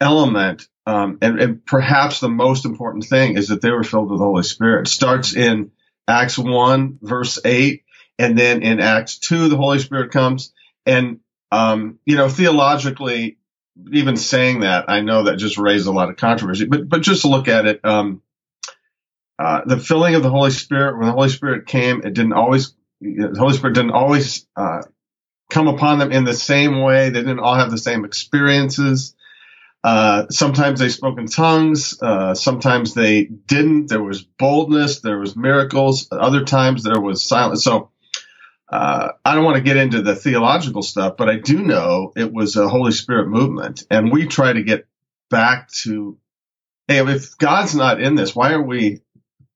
element, 0.00 0.66
um, 0.86 1.18
and, 1.22 1.40
and 1.40 1.64
perhaps 1.64 2.20
the 2.20 2.28
most 2.28 2.64
important 2.64 3.04
thing 3.04 3.36
is 3.36 3.48
that 3.48 3.62
they 3.62 3.70
were 3.70 3.84
filled 3.84 4.10
with 4.10 4.18
the 4.18 4.24
Holy 4.24 4.42
Spirit. 4.42 4.88
Starts 4.88 5.34
in 5.34 5.70
Acts 6.06 6.36
1, 6.36 6.98
verse 7.00 7.38
8 7.44 7.82
And 8.18 8.38
then 8.38 8.62
in 8.62 8.80
Acts 8.80 9.18
2, 9.18 9.48
the 9.48 9.56
Holy 9.56 9.78
Spirit 9.78 10.12
comes. 10.12 10.52
And, 10.84 11.20
um, 11.50 11.98
you 12.04 12.16
know, 12.16 12.28
theologically, 12.28 13.38
even 13.92 14.16
saying 14.16 14.60
that, 14.60 14.88
I 14.88 15.00
know 15.00 15.24
that 15.24 15.36
just 15.36 15.58
raised 15.58 15.86
a 15.86 15.92
lot 15.92 16.10
of 16.10 16.16
controversy, 16.16 16.66
but, 16.66 16.88
but 16.88 17.00
just 17.00 17.24
look 17.24 17.48
at 17.48 17.66
it. 17.66 17.80
Um, 17.82 18.22
uh, 19.38 19.62
the 19.66 19.78
filling 19.78 20.14
of 20.14 20.22
the 20.22 20.30
Holy 20.30 20.50
Spirit, 20.50 20.98
when 20.98 21.06
the 21.06 21.12
Holy 21.12 21.28
Spirit 21.28 21.66
came, 21.66 22.02
it 22.04 22.14
didn't 22.14 22.34
always, 22.34 22.74
the 23.04 23.38
Holy 23.38 23.56
Spirit 23.56 23.74
didn't 23.74 23.92
always, 23.92 24.46
uh, 24.56 24.82
come 25.50 25.68
upon 25.68 25.98
them 25.98 26.10
in 26.10 26.24
the 26.24 26.34
same 26.34 26.80
way. 26.80 27.10
They 27.10 27.20
didn't 27.20 27.40
all 27.40 27.54
have 27.54 27.70
the 27.70 27.78
same 27.78 28.04
experiences. 28.04 29.14
Uh, 29.84 30.26
sometimes 30.30 30.80
they 30.80 30.88
spoke 30.88 31.18
in 31.18 31.26
tongues. 31.26 32.00
Uh, 32.00 32.34
sometimes 32.34 32.94
they 32.94 33.24
didn't. 33.24 33.88
There 33.88 34.02
was 34.02 34.22
boldness. 34.22 35.00
There 35.00 35.18
was 35.18 35.36
miracles. 35.36 36.08
Other 36.10 36.44
times 36.44 36.82
there 36.82 37.00
was 37.00 37.22
silence. 37.22 37.62
So 37.62 37.90
uh, 38.68 39.12
I 39.24 39.34
don't 39.34 39.44
want 39.44 39.58
to 39.58 39.62
get 39.62 39.76
into 39.76 40.02
the 40.02 40.16
theological 40.16 40.82
stuff, 40.82 41.16
but 41.16 41.28
I 41.28 41.36
do 41.36 41.62
know 41.62 42.12
it 42.16 42.32
was 42.32 42.56
a 42.56 42.68
Holy 42.68 42.92
Spirit 42.92 43.28
movement, 43.28 43.84
and 43.90 44.10
we 44.10 44.26
try 44.26 44.52
to 44.52 44.62
get 44.62 44.86
back 45.30 45.70
to, 45.82 46.18
hey, 46.88 46.98
if 47.06 47.36
God's 47.36 47.74
not 47.74 48.00
in 48.00 48.14
this, 48.14 48.34
why 48.34 48.52
are 48.52 48.62
we, 48.62 49.00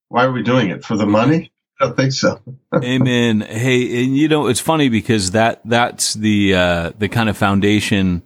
why 0.08 0.24
are 0.24 0.32
we 0.32 0.42
doing 0.42 0.68
it 0.68 0.84
for 0.84 0.96
the 0.96 1.06
money? 1.06 1.52
I 1.80 1.86
don't 1.86 1.96
think 1.96 2.12
so. 2.12 2.40
Amen. 2.82 3.40
Hey, 3.40 4.04
and 4.04 4.16
you 4.16 4.28
know 4.28 4.48
it's 4.48 4.60
funny 4.60 4.88
because 4.88 5.32
that 5.32 5.60
that's 5.64 6.14
the 6.14 6.54
uh, 6.54 6.92
the 6.98 7.08
kind 7.08 7.28
of 7.28 7.36
foundation 7.36 8.22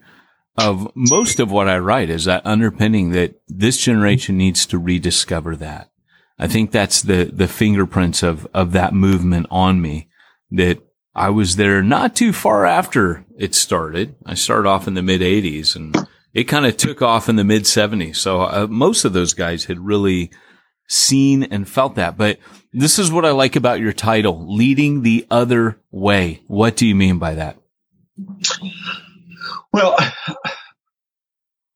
of 0.56 0.90
most 0.94 1.40
of 1.40 1.50
what 1.50 1.68
I 1.68 1.78
write 1.78 2.10
is 2.10 2.24
that 2.24 2.46
underpinning 2.46 3.10
that 3.10 3.40
this 3.48 3.78
generation 3.78 4.36
needs 4.36 4.66
to 4.66 4.78
rediscover 4.78 5.56
that. 5.56 5.90
I 6.38 6.48
think 6.48 6.70
that's 6.70 7.02
the 7.02 7.24
the 7.24 7.48
fingerprints 7.48 8.22
of 8.22 8.46
of 8.54 8.72
that 8.72 8.94
movement 8.94 9.46
on 9.50 9.80
me 9.80 10.08
that 10.50 10.78
I 11.14 11.30
was 11.30 11.56
there 11.56 11.82
not 11.82 12.16
too 12.16 12.32
far 12.32 12.64
after 12.64 13.24
it 13.38 13.54
started. 13.54 14.14
I 14.24 14.34
started 14.34 14.68
off 14.68 14.88
in 14.88 14.94
the 14.94 15.02
mid 15.02 15.20
80s 15.20 15.76
and 15.76 16.08
it 16.32 16.44
kind 16.44 16.64
of 16.64 16.76
took 16.76 17.02
off 17.02 17.28
in 17.28 17.36
the 17.36 17.44
mid 17.44 17.64
70s. 17.64 18.16
So 18.16 18.42
uh, 18.42 18.66
most 18.68 19.04
of 19.04 19.12
those 19.12 19.34
guys 19.34 19.66
had 19.66 19.78
really 19.78 20.30
seen 20.92 21.44
and 21.44 21.68
felt 21.68 21.96
that. 21.96 22.16
But 22.16 22.38
this 22.72 22.98
is 22.98 23.10
what 23.10 23.24
I 23.24 23.30
like 23.30 23.56
about 23.56 23.80
your 23.80 23.92
title, 23.92 24.54
leading 24.54 25.02
the 25.02 25.26
other 25.30 25.78
way. 25.90 26.42
What 26.46 26.76
do 26.76 26.86
you 26.86 26.94
mean 26.94 27.18
by 27.18 27.34
that? 27.34 27.56
Well, 29.72 29.96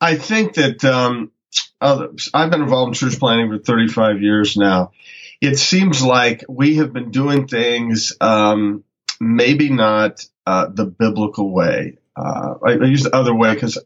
I 0.00 0.16
think 0.16 0.54
that 0.54 0.84
um, 0.84 1.32
I've 1.80 2.50
been 2.50 2.62
involved 2.62 2.90
in 2.90 2.94
church 2.94 3.18
planning 3.18 3.50
for 3.50 3.58
35 3.58 4.22
years 4.22 4.56
now 4.56 4.92
it 5.40 5.58
seems 5.58 6.02
like 6.02 6.44
we 6.48 6.76
have 6.76 6.92
been 6.92 7.10
doing 7.10 7.46
things 7.46 8.14
um, 8.20 8.84
maybe 9.20 9.70
not 9.70 10.24
uh, 10.46 10.66
the 10.68 10.86
biblical 10.86 11.52
way. 11.52 11.98
Uh, 12.14 12.54
I, 12.64 12.70
I, 12.72 12.84
use 12.84 13.02
the 13.02 13.14
other 13.14 13.34
way 13.34 13.52
because 13.52 13.78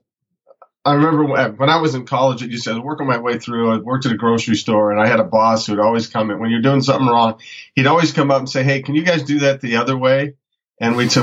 I 0.85 0.95
remember 0.95 1.25
when 1.25 1.69
I 1.69 1.77
was 1.77 1.95
in 1.95 2.07
college, 2.07 2.43
you 2.43 2.57
said 2.57 2.79
working 2.79 3.07
my 3.07 3.19
way 3.19 3.39
through. 3.39 3.71
I 3.71 3.77
worked 3.79 4.07
at 4.07 4.13
a 4.13 4.17
grocery 4.17 4.57
store, 4.57 4.91
and 4.91 5.01
I 5.01 5.07
had 5.07 5.21
a 5.21 5.25
boss 5.25 5.67
who'd 5.67 5.79
always 5.79 6.07
come 6.07 6.31
in 6.31 6.39
when 6.39 6.51
you're 6.51 6.63
doing 6.63 6.81
something 6.81 7.07
wrong. 7.07 7.39
He'd 7.75 7.87
always 7.87 8.13
come 8.13 8.31
up 8.31 8.39
and 8.39 8.49
say, 8.49 8.63
"Hey, 8.63 8.81
can 8.81 8.95
you 8.95 9.03
guys 9.03 9.23
do 9.23 9.41
that 9.41 9.61
the 9.61 9.77
other 9.77 9.97
way?" 9.97 10.37
And 10.81 10.97
we'd 10.97 11.13
say, 11.13 11.21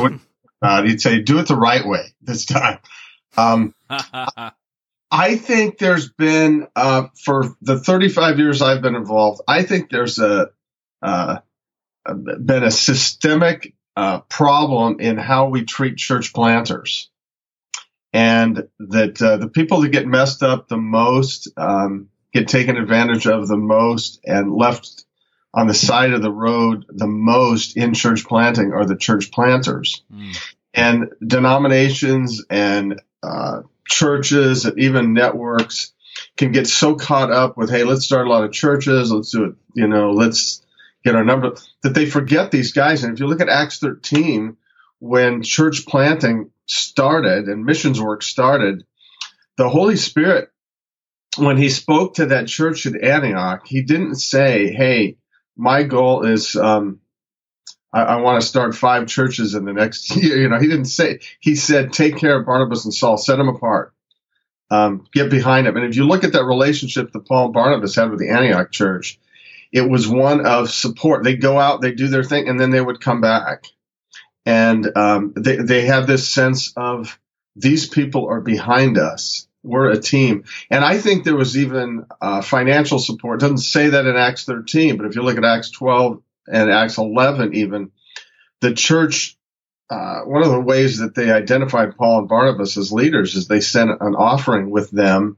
Uh, 0.61 0.83
he'd 0.85 1.01
say, 1.01 1.21
"Do 1.21 1.39
it 1.39 1.47
the 1.47 1.55
right 1.55 1.85
way 1.85 2.13
this 2.21 2.45
time." 2.45 2.79
Um, 3.35 3.73
I 5.09 5.37
think 5.37 5.79
there's 5.79 6.09
been 6.09 6.67
uh, 6.75 7.07
for 7.23 7.55
the 7.61 7.79
35 7.79 8.39
years 8.39 8.61
I've 8.61 8.81
been 8.81 8.95
involved. 8.95 9.41
I 9.47 9.63
think 9.63 9.89
there's 9.89 10.19
a 10.19 10.51
uh, 11.01 11.37
been 12.05 12.63
a 12.63 12.71
systemic 12.71 13.73
uh, 13.95 14.19
problem 14.21 14.99
in 14.99 15.17
how 15.17 15.49
we 15.49 15.65
treat 15.65 15.97
church 15.97 16.33
planters, 16.33 17.09
and 18.17 18.67
that 18.79 19.21
uh, 19.21 19.37
the 19.37 19.47
people 19.47 19.81
that 19.81 19.89
get 19.89 20.07
messed 20.07 20.41
up 20.41 20.67
the 20.67 20.75
most, 20.75 21.49
um, 21.55 22.09
get 22.33 22.47
taken 22.47 22.75
advantage 22.75 23.27
of 23.27 23.47
the 23.47 23.57
most, 23.57 24.19
and 24.25 24.51
left 24.51 25.05
on 25.53 25.67
the 25.67 25.75
side 25.75 26.13
of 26.13 26.23
the 26.23 26.31
road 26.31 26.87
the 26.89 27.05
most 27.05 27.77
in 27.77 27.93
church 27.93 28.25
planting 28.25 28.73
are 28.73 28.85
the 28.85 28.97
church 28.97 29.31
planters, 29.31 30.03
mm. 30.11 30.35
and 30.73 31.11
denominations 31.23 32.43
and 32.49 32.99
uh, 33.21 33.61
churches 33.87 34.65
and 34.65 34.79
even 34.79 35.13
networks 35.13 35.93
can 36.37 36.51
get 36.51 36.65
so 36.65 36.95
caught 36.95 37.31
up 37.31 37.55
with, 37.55 37.69
hey, 37.69 37.83
let's 37.83 38.03
start 38.03 38.25
a 38.25 38.29
lot 38.31 38.43
of 38.43 38.51
churches, 38.51 39.11
let's 39.11 39.29
do 39.29 39.43
it, 39.43 39.55
you 39.75 39.87
know, 39.87 40.09
let's 40.09 40.65
get 41.05 41.13
our 41.13 41.23
number, 41.23 41.53
that 41.83 41.93
they 41.93 42.07
forget 42.07 42.49
these 42.49 42.71
guys. 42.71 43.03
And 43.03 43.13
if 43.13 43.19
you 43.19 43.27
look 43.27 43.41
at 43.41 43.49
Acts 43.49 43.77
13, 43.77 44.57
when 44.97 45.43
church 45.43 45.85
planting 45.85 46.49
started 46.67 47.47
and 47.47 47.65
missions 47.65 47.99
work 47.99 48.21
started, 48.21 48.85
the 49.57 49.69
Holy 49.69 49.95
Spirit, 49.95 50.51
when 51.37 51.57
he 51.57 51.69
spoke 51.69 52.15
to 52.15 52.27
that 52.27 52.47
church 52.47 52.85
at 52.85 53.01
Antioch, 53.01 53.65
he 53.65 53.81
didn't 53.81 54.15
say, 54.15 54.71
hey, 54.71 55.17
my 55.55 55.83
goal 55.83 56.25
is 56.25 56.55
um, 56.55 56.99
I, 57.93 58.01
I 58.01 58.15
want 58.17 58.41
to 58.41 58.47
start 58.47 58.75
five 58.75 59.07
churches 59.07 59.55
in 59.55 59.65
the 59.65 59.73
next 59.73 60.15
year. 60.15 60.37
You 60.37 60.49
know, 60.49 60.59
he 60.59 60.67
didn't 60.67 60.85
say, 60.85 61.19
he 61.39 61.55
said, 61.55 61.93
take 61.93 62.17
care 62.17 62.39
of 62.39 62.45
Barnabas 62.45 62.85
and 62.85 62.93
Saul, 62.93 63.17
set 63.17 63.37
them 63.37 63.49
apart, 63.49 63.93
um, 64.69 65.05
get 65.13 65.29
behind 65.29 65.67
them. 65.67 65.75
And 65.75 65.85
if 65.85 65.95
you 65.95 66.05
look 66.05 66.23
at 66.23 66.33
that 66.33 66.45
relationship 66.45 67.11
that 67.11 67.25
Paul 67.25 67.45
and 67.45 67.53
Barnabas 67.53 67.95
had 67.95 68.11
with 68.11 68.19
the 68.19 68.29
Antioch 68.29 68.71
church, 68.71 69.19
it 69.71 69.89
was 69.89 70.07
one 70.07 70.45
of 70.45 70.71
support. 70.71 71.23
They'd 71.23 71.41
go 71.41 71.59
out, 71.59 71.81
they'd 71.81 71.97
do 71.97 72.07
their 72.07 72.23
thing, 72.23 72.47
and 72.47 72.59
then 72.59 72.71
they 72.71 72.81
would 72.81 73.01
come 73.01 73.21
back. 73.21 73.65
And 74.47 74.89
um, 74.95 75.33
they, 75.35 75.57
they 75.57 75.87
have 75.87 76.07
this 76.07 76.29
sense 76.29 76.71
of 76.77 77.19
these 77.57 77.85
people 77.85 78.29
are 78.29 78.39
behind 78.39 78.97
us. 78.97 79.45
We're 79.61 79.91
a 79.91 79.99
team. 79.99 80.45
And 80.71 80.85
I 80.85 80.99
think 80.99 81.25
there 81.25 81.35
was 81.35 81.57
even 81.57 82.05
uh, 82.21 82.41
financial 82.41 82.97
support. 82.97 83.41
It 83.41 83.45
doesn't 83.45 83.57
say 83.57 83.89
that 83.89 84.05
in 84.05 84.15
Acts 84.15 84.45
13, 84.45 84.95
but 84.95 85.05
if 85.05 85.17
you 85.17 85.21
look 85.21 85.37
at 85.37 85.43
Acts 85.43 85.71
12 85.71 86.21
and 86.47 86.71
Acts 86.71 86.97
11 86.97 87.55
even, 87.55 87.91
the 88.61 88.73
church, 88.73 89.37
uh, 89.89 90.21
one 90.21 90.43
of 90.43 90.51
the 90.51 90.61
ways 90.61 90.99
that 90.99 91.13
they 91.13 91.29
identified 91.29 91.97
Paul 91.97 92.19
and 92.19 92.29
Barnabas 92.29 92.77
as 92.77 92.93
leaders 92.93 93.35
is 93.35 93.49
they 93.49 93.59
sent 93.59 93.89
an 93.99 94.15
offering 94.15 94.69
with 94.69 94.89
them 94.91 95.35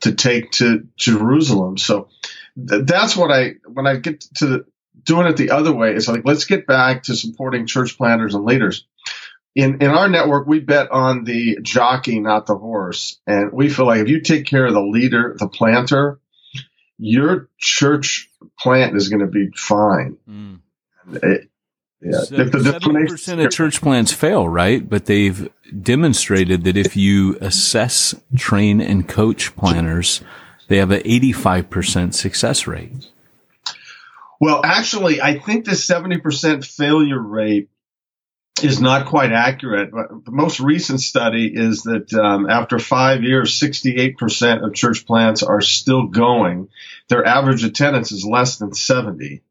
to 0.00 0.12
take 0.12 0.50
to 0.52 0.88
Jerusalem. 0.96 1.78
So 1.78 2.08
th- 2.56 2.84
that's 2.84 3.16
what 3.16 3.30
I, 3.30 3.52
when 3.72 3.86
I 3.86 3.94
get 3.94 4.22
to 4.38 4.64
doing 5.04 5.26
it 5.26 5.36
the 5.36 5.50
other 5.50 5.72
way, 5.72 5.94
is 5.94 6.08
like, 6.08 6.22
let's 6.24 6.44
get 6.44 6.66
back 6.66 7.04
to 7.04 7.14
supporting 7.14 7.66
church 7.66 7.96
planters 7.96 8.34
and 8.34 8.44
leaders. 8.44 8.86
In, 9.54 9.82
in 9.82 9.90
our 9.90 10.08
network, 10.08 10.48
we 10.48 10.58
bet 10.58 10.90
on 10.90 11.24
the 11.24 11.58
jockey, 11.62 12.18
not 12.18 12.46
the 12.46 12.56
horse. 12.56 13.20
And 13.26 13.52
we 13.52 13.68
feel 13.68 13.86
like 13.86 14.00
if 14.00 14.08
you 14.08 14.20
take 14.20 14.46
care 14.46 14.66
of 14.66 14.74
the 14.74 14.82
leader, 14.82 15.36
the 15.38 15.48
planter, 15.48 16.18
your 16.98 17.48
church 17.58 18.30
plant 18.58 18.96
is 18.96 19.08
going 19.08 19.20
to 19.20 19.26
be 19.26 19.50
fine. 19.54 20.16
Mm. 20.28 20.60
It, 21.12 21.50
yeah. 22.00 22.20
Seventy 22.20 23.06
percent 23.06 23.40
of 23.40 23.50
church 23.50 23.80
plants 23.80 24.12
fail, 24.12 24.48
right? 24.48 24.86
But 24.86 25.06
they've 25.06 25.48
demonstrated 25.80 26.64
that 26.64 26.76
if 26.76 26.96
you 26.96 27.38
assess, 27.40 28.14
train, 28.36 28.80
and 28.80 29.08
coach 29.08 29.56
planners, 29.56 30.20
they 30.68 30.76
have 30.78 30.90
an 30.90 31.00
eighty-five 31.04 31.70
percent 31.70 32.14
success 32.14 32.66
rate. 32.66 33.10
Well, 34.40 34.60
actually, 34.64 35.20
I 35.20 35.38
think 35.38 35.64
the 35.64 35.76
seventy 35.76 36.18
percent 36.18 36.64
failure 36.64 37.20
rate 37.20 37.68
is 38.62 38.80
not 38.80 39.06
quite 39.06 39.32
accurate. 39.32 39.90
The 39.90 40.30
most 40.30 40.60
recent 40.60 41.00
study 41.00 41.50
is 41.52 41.82
that 41.82 42.12
um, 42.14 42.48
after 42.48 42.78
five 42.78 43.22
years, 43.22 43.58
68% 43.58 44.64
of 44.64 44.74
church 44.74 45.06
plants 45.06 45.42
are 45.42 45.60
still 45.60 46.06
going. 46.06 46.68
Their 47.08 47.26
average 47.26 47.64
attendance 47.64 48.12
is 48.12 48.24
less 48.24 48.58
than 48.58 48.72
70. 48.72 49.42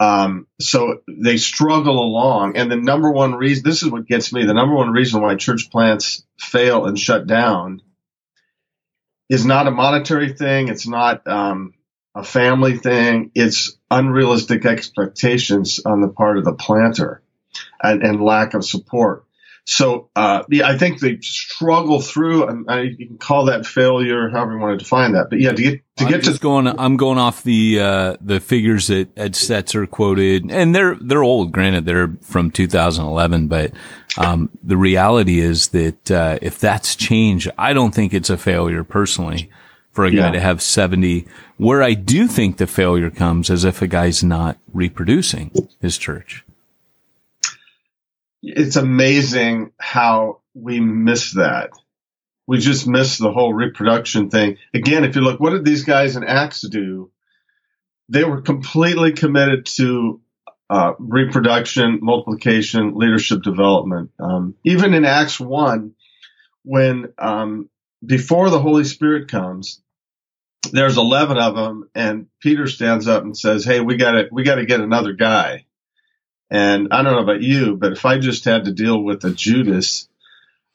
Um, 0.00 0.48
so 0.60 1.00
they 1.08 1.38
struggle 1.38 1.98
along. 1.98 2.56
And 2.56 2.70
the 2.70 2.76
number 2.76 3.10
one 3.10 3.34
reason, 3.34 3.64
this 3.64 3.82
is 3.82 3.90
what 3.90 4.06
gets 4.06 4.32
me, 4.32 4.44
the 4.44 4.54
number 4.54 4.74
one 4.74 4.90
reason 4.90 5.22
why 5.22 5.36
church 5.36 5.70
plants 5.70 6.24
fail 6.38 6.84
and 6.84 6.98
shut 6.98 7.26
down 7.26 7.80
is 9.30 9.46
not 9.46 9.66
a 9.66 9.70
monetary 9.70 10.34
thing. 10.34 10.68
It's 10.68 10.86
not 10.86 11.26
um, 11.26 11.72
a 12.14 12.24
family 12.24 12.76
thing. 12.76 13.30
It's 13.34 13.76
unrealistic 13.90 14.64
expectations 14.64 15.80
on 15.84 16.00
the 16.00 16.08
part 16.08 16.38
of 16.38 16.44
the 16.44 16.54
planter 16.54 17.22
and, 17.82 18.02
and 18.02 18.22
lack 18.22 18.54
of 18.54 18.64
support. 18.64 19.24
So, 19.66 20.10
uh, 20.14 20.42
yeah, 20.50 20.68
I 20.68 20.76
think 20.76 21.00
they 21.00 21.18
struggle 21.20 22.02
through, 22.02 22.48
and 22.48 22.70
I, 22.70 22.82
you 22.82 23.06
can 23.06 23.16
call 23.16 23.46
that 23.46 23.64
failure, 23.64 24.28
however 24.28 24.52
you 24.52 24.58
want 24.58 24.78
to 24.78 24.84
define 24.84 25.12
that. 25.12 25.30
But 25.30 25.40
yeah, 25.40 25.52
to 25.52 25.62
get 25.62 25.80
to 25.96 26.04
I'm 26.04 26.10
get 26.10 26.24
to 26.24 26.38
going, 26.38 26.66
I'm 26.66 26.98
going 26.98 27.16
off 27.16 27.42
the 27.42 27.80
uh, 27.80 28.16
the 28.20 28.40
figures 28.40 28.88
that 28.88 29.16
Ed 29.16 29.32
Stetzer 29.32 29.88
quoted, 29.88 30.50
and 30.50 30.74
they're 30.74 30.96
they're 30.96 31.22
old. 31.22 31.50
Granted, 31.52 31.86
they're 31.86 32.14
from 32.20 32.50
2011, 32.50 33.48
but 33.48 33.72
um, 34.18 34.50
the 34.62 34.76
reality 34.76 35.40
is 35.40 35.68
that 35.68 36.10
uh, 36.10 36.38
if 36.42 36.58
that's 36.58 36.94
change, 36.94 37.48
I 37.56 37.72
don't 37.72 37.94
think 37.94 38.12
it's 38.12 38.28
a 38.28 38.36
failure 38.36 38.84
personally 38.84 39.50
for 39.94 40.04
a 40.04 40.10
guy 40.10 40.16
yeah. 40.16 40.30
to 40.32 40.40
have 40.40 40.60
70. 40.60 41.26
Where 41.56 41.82
I 41.82 41.94
do 41.94 42.26
think 42.26 42.56
the 42.56 42.66
failure 42.66 43.10
comes 43.10 43.48
is 43.48 43.64
if 43.64 43.80
a 43.80 43.86
guy's 43.86 44.24
not 44.24 44.58
reproducing 44.72 45.52
his 45.80 45.96
church. 45.96 46.44
it's 48.42 48.76
amazing 48.76 49.72
how 49.78 50.40
we 50.52 50.80
miss 50.80 51.34
that. 51.34 51.70
We 52.46 52.58
just 52.58 52.86
miss 52.86 53.16
the 53.16 53.32
whole 53.32 53.54
reproduction 53.54 54.28
thing. 54.28 54.58
Again, 54.74 55.04
if 55.04 55.16
you 55.16 55.22
look, 55.22 55.40
what 55.40 55.50
did 55.50 55.64
these 55.64 55.84
guys 55.84 56.16
in 56.16 56.24
Acts 56.24 56.60
do? 56.60 57.10
They 58.10 58.24
were 58.24 58.42
completely 58.42 59.12
committed 59.12 59.64
to 59.76 60.20
uh, 60.68 60.92
reproduction, 60.98 62.00
multiplication, 62.02 62.96
leadership 62.96 63.42
development. 63.42 64.10
Um, 64.18 64.56
even 64.64 64.92
in 64.92 65.04
Acts 65.04 65.40
1, 65.40 65.94
when 66.64 67.12
um, 67.16 67.70
before 68.04 68.50
the 68.50 68.60
Holy 68.60 68.84
Spirit 68.84 69.28
comes, 69.28 69.80
there's 70.72 70.96
11 70.96 71.38
of 71.38 71.54
them 71.54 71.90
and 71.94 72.26
Peter 72.40 72.66
stands 72.66 73.06
up 73.06 73.22
and 73.22 73.36
says, 73.36 73.64
Hey, 73.64 73.80
we 73.80 73.96
gotta, 73.96 74.28
we 74.32 74.42
gotta 74.42 74.66
get 74.66 74.80
another 74.80 75.12
guy. 75.12 75.66
And 76.50 76.88
I 76.92 77.02
don't 77.02 77.14
know 77.14 77.22
about 77.22 77.42
you, 77.42 77.76
but 77.76 77.92
if 77.92 78.04
I 78.04 78.18
just 78.18 78.44
had 78.44 78.64
to 78.64 78.72
deal 78.72 79.02
with 79.02 79.24
a 79.24 79.30
Judas, 79.30 80.08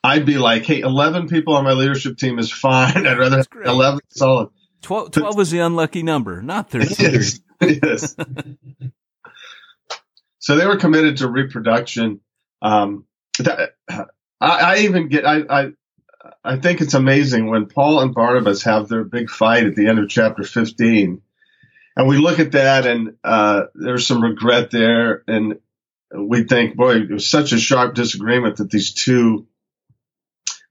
I'd 0.04 0.26
be 0.26 0.38
like, 0.38 0.64
Hey, 0.64 0.80
11 0.82 1.28
people 1.28 1.56
on 1.56 1.64
my 1.64 1.74
leadership 1.74 2.18
team 2.18 2.40
is 2.40 2.52
fine. 2.52 2.96
I'd 3.08 3.18
rather 3.18 3.38
have 3.38 3.48
11 3.66 4.02
solid. 4.10 4.50
12, 4.82 5.12
12 5.12 5.36
was 5.36 5.52
the 5.52 5.60
unlucky 5.60 6.04
number, 6.04 6.42
not 6.42 6.70
13. 6.72 7.12
Yes. 7.12 7.40
yes. 7.62 8.16
so 10.40 10.56
they 10.56 10.66
were 10.66 10.78
committed 10.78 11.18
to 11.18 11.28
reproduction. 11.28 12.22
Um, 12.62 13.06
that, 13.40 13.76
I, 13.90 14.08
I 14.42 14.78
even 14.80 15.10
get, 15.10 15.26
I, 15.26 15.42
I, 15.50 15.72
I 16.44 16.58
think 16.58 16.82
it's 16.82 16.94
amazing 16.94 17.48
when 17.48 17.68
Paul 17.68 18.02
and 18.02 18.14
Barnabas 18.14 18.64
have 18.64 18.88
their 18.88 19.04
big 19.04 19.30
fight 19.30 19.66
at 19.66 19.76
the 19.76 19.88
end 19.88 20.00
of 20.00 20.10
chapter 20.10 20.44
15. 20.44 21.22
And 21.96 22.08
we 22.08 22.18
look 22.18 22.40
at 22.40 22.54
that 22.54 22.86
and 22.86 23.16
uh, 23.24 23.64
there's 23.74 24.08
some 24.08 24.24
regret 24.24 24.72
there. 24.72 25.24
And 25.28 25.60
we 26.16 26.44
think, 26.44 26.76
boy, 26.76 26.98
it 26.98 27.12
was 27.12 27.28
such 27.28 27.52
a 27.52 27.60
sharp 27.60 27.96
disagreement 27.96 28.58
that 28.58 28.70
these 28.70 28.94
two 28.94 29.48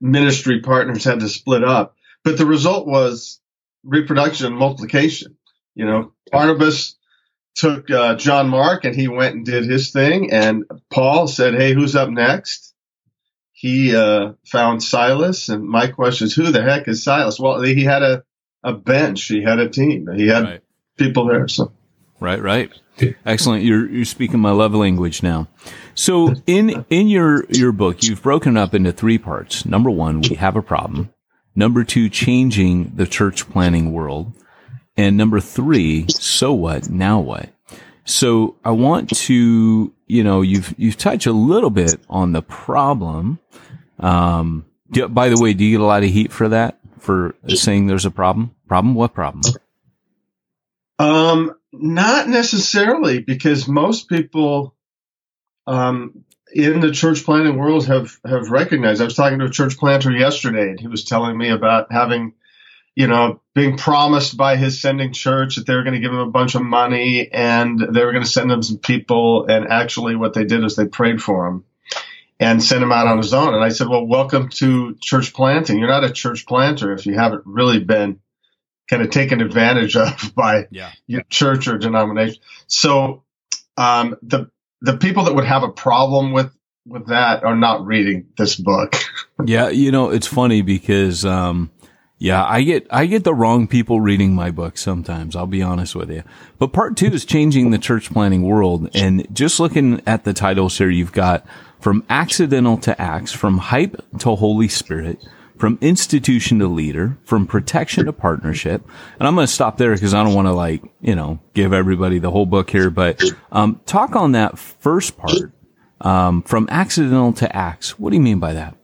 ministry 0.01 0.61
partners 0.61 1.05
had 1.05 1.21
to 1.21 1.29
split 1.29 1.65
up. 1.65 1.97
But 2.25 2.39
the 2.39 2.47
result 2.47 2.87
was 2.87 3.41
reproduction 3.85 4.47
and 4.47 4.57
multiplication. 4.57 5.37
You 5.75 5.87
know, 5.87 6.13
Barnabas 6.31 6.97
took 7.55 7.91
uh, 7.91 8.17
John 8.17 8.49
Mark 8.49 8.85
and 8.85 8.95
he 8.95 9.09
went 9.09 9.35
and 9.35 9.45
did 9.45 9.65
his 9.65 9.93
thing. 9.93 10.33
And 10.33 10.65
Paul 10.91 11.27
said, 11.27 11.55
Hey, 11.55 11.73
who's 11.73 11.97
up 11.97 12.11
next? 12.11 12.75
He 13.59 13.97
uh, 13.97 14.35
found 14.47 14.85
Silas. 14.85 15.49
And 15.49 15.65
my 15.65 15.89
question 15.89 16.29
is, 16.29 16.35
who 16.35 16.53
the 16.53 16.63
heck 16.63 16.87
is 16.87 17.03
Silas? 17.03 17.41
Well, 17.41 17.61
he 17.61 17.83
had 17.83 18.05
a, 18.05 18.23
a 18.63 18.73
bench. 18.73 19.25
He 19.25 19.43
had 19.43 19.59
a 19.59 19.69
team. 19.69 20.07
He 20.15 20.29
had 20.29 20.45
right. 20.45 20.61
people 20.97 21.27
there. 21.27 21.49
So. 21.49 21.73
Right, 22.21 22.41
right. 22.41 22.71
Excellent. 23.27 23.65
You're 23.65 23.89
you're 23.89 24.05
speaking 24.05 24.39
my 24.39 24.53
love 24.53 24.75
language 24.75 25.23
now. 25.25 25.49
So 25.95 26.35
in 26.47 26.85
in 26.89 27.09
your 27.09 27.45
your 27.49 27.73
book, 27.73 28.05
you've 28.05 28.23
broken 28.23 28.57
up 28.57 28.75
into 28.75 28.93
three 28.93 29.19
parts. 29.19 29.65
Number 29.65 29.91
one, 29.91 30.21
we 30.21 30.37
have 30.37 30.57
a 30.57 30.63
problem. 30.63 31.13
Number 31.57 31.83
two, 31.83 32.09
changing 32.09 32.93
the 32.95 33.07
church 33.07 33.49
planning 33.51 33.93
world. 33.93 34.33
And 34.97 35.17
number 35.17 35.41
three, 35.41 36.07
so 36.09 36.53
what? 36.53 36.91
Now 36.91 37.21
what? 37.21 37.51
So 38.09 38.57
I 38.65 38.71
want 38.71 39.11
to, 39.11 39.93
you 40.07 40.25
know, 40.25 40.41
you've, 40.41 40.75
you've 40.79 40.97
touched 40.97 41.27
a 41.27 41.33
little 41.33 41.69
bit 41.69 42.01
on 42.09 42.33
the 42.33 42.41
problem. 42.41 43.39
Um, 43.99 44.65
do, 44.91 45.07
by 45.09 45.29
the 45.29 45.39
way, 45.39 45.53
do 45.53 45.63
you 45.63 45.73
get 45.77 45.83
a 45.83 45.87
lot 45.87 46.03
of 46.03 46.09
heat 46.09 46.33
for 46.33 46.49
that? 46.49 46.79
For 47.01 47.35
saying 47.49 47.87
there's 47.87 48.07
a 48.07 48.11
problem? 48.11 48.55
Problem? 48.67 48.95
What 48.95 49.13
problem? 49.13 49.43
Um, 50.99 51.55
not 51.71 52.29
necessarily 52.29 53.21
because 53.21 53.69
most 53.69 54.09
people, 54.09 54.75
um, 55.67 56.25
in 56.51 56.81
the 56.81 56.93
church 56.93 57.25
planting 57.25 57.59
world 57.59 57.87
have, 57.89 58.19
have 58.25 58.49
recognized. 58.51 59.03
I 59.03 59.05
was 59.05 59.17
talking 59.17 59.39
to 59.41 59.45
a 59.45 59.51
church 59.51 59.77
planter 59.77 60.11
yesterday 60.13 60.71
and 60.71 60.81
he 60.81 60.87
was 60.87 61.05
telling 61.05 61.37
me 61.37 61.51
about 61.51 61.93
having 61.93 62.33
you 62.99 63.07
know, 63.07 63.41
being 63.55 63.77
promised 63.77 64.37
by 64.37 64.57
his 64.57 64.83
sending 64.83 65.13
church 65.13 65.55
that 65.55 65.67
they 65.67 65.75
were 65.77 65.85
going 65.85 65.95
to 65.95 66.01
give 66.01 66.11
him 66.11 66.19
a 66.19 66.29
bunch 66.29 66.57
of 66.57 66.63
money 66.63 67.31
and 67.31 67.79
they 67.79 68.05
were 68.05 68.11
going 68.11 68.25
to 68.25 68.29
send 68.29 68.51
him 68.51 68.61
some 68.61 68.79
people. 68.79 69.47
And 69.47 69.69
actually, 69.69 70.17
what 70.17 70.35
they 70.35 70.45
did 70.45 70.65
is 70.65 70.75
they 70.75 70.89
prayed 70.89 71.23
for 71.23 71.47
him 71.47 71.65
and 72.41 72.61
sent 72.61 72.83
him 72.83 72.91
out 72.91 73.07
on 73.07 73.19
his 73.19 73.33
own. 73.33 73.55
And 73.55 73.63
I 73.63 73.69
said, 73.69 73.87
Well, 73.89 74.05
welcome 74.05 74.49
to 74.55 74.97
church 75.01 75.33
planting. 75.33 75.79
You're 75.79 75.87
not 75.87 76.03
a 76.03 76.11
church 76.11 76.45
planter 76.45 76.93
if 76.93 77.07
you 77.07 77.15
haven't 77.15 77.43
really 77.47 77.79
been 77.79 78.19
kind 78.91 79.03
of 79.03 79.11
taken 79.11 79.41
advantage 79.43 79.97
of 79.97 80.33
by 80.35 80.67
yeah. 80.73 80.91
your 81.07 81.23
church 81.31 81.69
or 81.69 81.79
denomination. 81.79 82.43
So, 82.67 83.23
um, 83.77 84.17
the, 84.23 84.51
the 84.81 84.97
people 84.97 85.27
that 85.27 85.37
would 85.37 85.45
have 85.45 85.63
a 85.63 85.71
problem 85.71 86.33
with, 86.33 86.53
with 86.85 87.07
that 87.07 87.45
are 87.45 87.55
not 87.55 87.87
reading 87.87 88.27
this 88.37 88.57
book. 88.57 88.97
yeah. 89.45 89.69
You 89.69 89.93
know, 89.93 90.11
it's 90.11 90.27
funny 90.27 90.63
because, 90.63 91.25
um, 91.25 91.71
yeah, 92.21 92.45
I 92.45 92.63
get 92.63 92.87
I 92.91 93.07
get 93.07 93.23
the 93.23 93.35
wrong 93.35 93.69
people 93.69 94.01
reading 94.01 94.35
my 94.35 94.51
book 94.51 94.77
sometimes. 94.77 95.37
I'll 95.37 95.47
be 95.47 95.63
honest 95.63 95.95
with 95.95 96.11
you. 96.11 96.25
But 96.59 96.73
part 96.73 96.97
two 96.97 97.07
is 97.07 97.25
changing 97.25 97.71
the 97.71 97.79
church 97.79 98.13
planning 98.13 98.43
world, 98.43 98.91
and 98.93 99.27
just 99.33 99.61
looking 99.61 100.03
at 100.05 100.25
the 100.25 100.33
titles 100.33 100.77
here, 100.77 100.91
you've 100.91 101.13
got 101.13 101.47
from 101.79 102.05
accidental 102.11 102.77
to 102.79 103.01
acts, 103.01 103.31
from 103.31 103.59
hype 103.59 104.05
to 104.19 104.35
Holy 104.35 104.67
Spirit, 104.67 105.25
from 105.57 105.79
institution 105.81 106.59
to 106.59 106.67
leader, 106.67 107.17
from 107.23 107.47
protection 107.47 108.07
to 108.07 108.13
partnership. 108.13 108.85
And 109.21 109.29
I'm 109.29 109.37
going 109.37 109.47
to 109.47 109.53
stop 109.53 109.77
there 109.77 109.95
because 109.95 110.13
I 110.13 110.25
don't 110.25 110.35
want 110.35 110.49
to 110.49 110.53
like 110.55 110.83
you 111.01 111.15
know 111.15 111.39
give 111.55 111.73
everybody 111.73 112.19
the 112.19 112.33
whole 112.33 112.47
book 112.47 112.69
here, 112.69 112.91
but 112.91 113.23
um, 113.53 113.81
talk 113.87 114.17
on 114.17 114.33
that 114.33 114.59
first 114.59 115.17
part 115.17 115.53
um, 116.01 116.43
from 116.43 116.67
accidental 116.69 117.33
to 117.35 117.57
acts. 117.57 117.97
What 117.97 118.11
do 118.11 118.17
you 118.17 118.23
mean 118.23 118.41
by 118.41 118.55
that? 118.55 118.78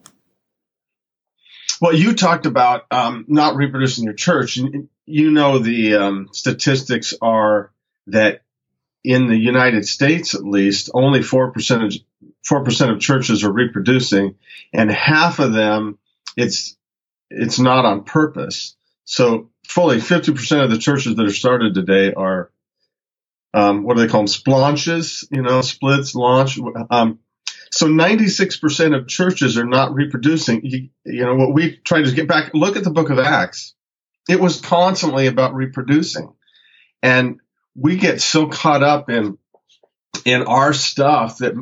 Well, 1.85 1.95
you 1.95 2.15
talked 2.15 2.47
about 2.47 2.87
um, 2.91 3.27
not 3.29 3.57
reproducing 3.57 4.05
your 4.05 4.15
church, 4.15 4.57
you 4.57 5.31
know 5.31 5.59
the 5.59 5.97
um, 5.97 6.29
statistics 6.33 7.13
are 7.21 7.73
that 8.07 8.41
in 9.05 9.27
the 9.27 9.37
United 9.37 9.87
States, 9.87 10.35
at 10.35 10.47
least, 10.47 10.89
only 10.95 11.21
four 11.21 11.53
percent 11.53 11.83
of 11.85 13.01
churches 13.01 13.45
are 13.45 13.53
reproducing, 13.53 14.37
and 14.73 14.91
half 14.91 15.41
of 15.41 15.53
them 15.53 15.99
it's 16.39 16.75
it's 17.29 17.59
not 17.59 17.85
on 17.85 18.05
purpose. 18.05 18.77
So 19.05 19.51
fully 19.69 20.01
fifty 20.01 20.33
percent 20.33 20.63
of 20.63 20.71
the 20.71 20.79
churches 20.79 21.17
that 21.17 21.27
are 21.27 21.35
started 21.35 21.75
today 21.75 22.15
are 22.15 22.51
um, 23.53 23.83
what 23.83 23.99
do 23.99 24.03
they 24.03 24.09
call 24.11 24.23
them? 24.23 24.29
Splanches, 24.29 25.27
you 25.31 25.43
know, 25.43 25.61
splits, 25.61 26.15
launch. 26.15 26.59
Um, 26.89 27.19
so 27.75 27.89
96% 27.89 28.97
of 28.97 29.09
churches 29.09 29.59
are 29.59 29.67
not 29.67 29.95
reproducing. 29.95 30.65
You, 30.65 30.91
you 31.05 31.25
know, 31.25 31.35
what 31.35 31.53
we 31.53 31.77
try 31.79 32.03
to 32.03 32.13
get 32.13 32.29
back, 32.29 32.55
look 32.55 32.77
at 32.77 32.85
the 32.85 32.93
book 32.93 33.11
of 33.11 33.19
Acts. 33.19 33.75
It 34.29 34.39
was 34.39 34.61
constantly 34.61 35.27
about 35.27 35.57
reproducing. 35.57 36.33
And 37.03 37.41
we 37.75 37.97
get 37.97 38.21
so 38.21 38.47
caught 38.47 38.85
up 38.85 39.11
in, 39.11 39.39
in 40.25 40.43
our 40.43 40.73
stuff 40.73 41.39
that 41.39 41.55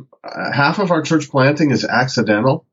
half 0.52 0.80
of 0.80 0.90
our 0.90 1.00
church 1.00 1.30
planting 1.30 1.70
is 1.70 1.82
accidental 1.82 2.66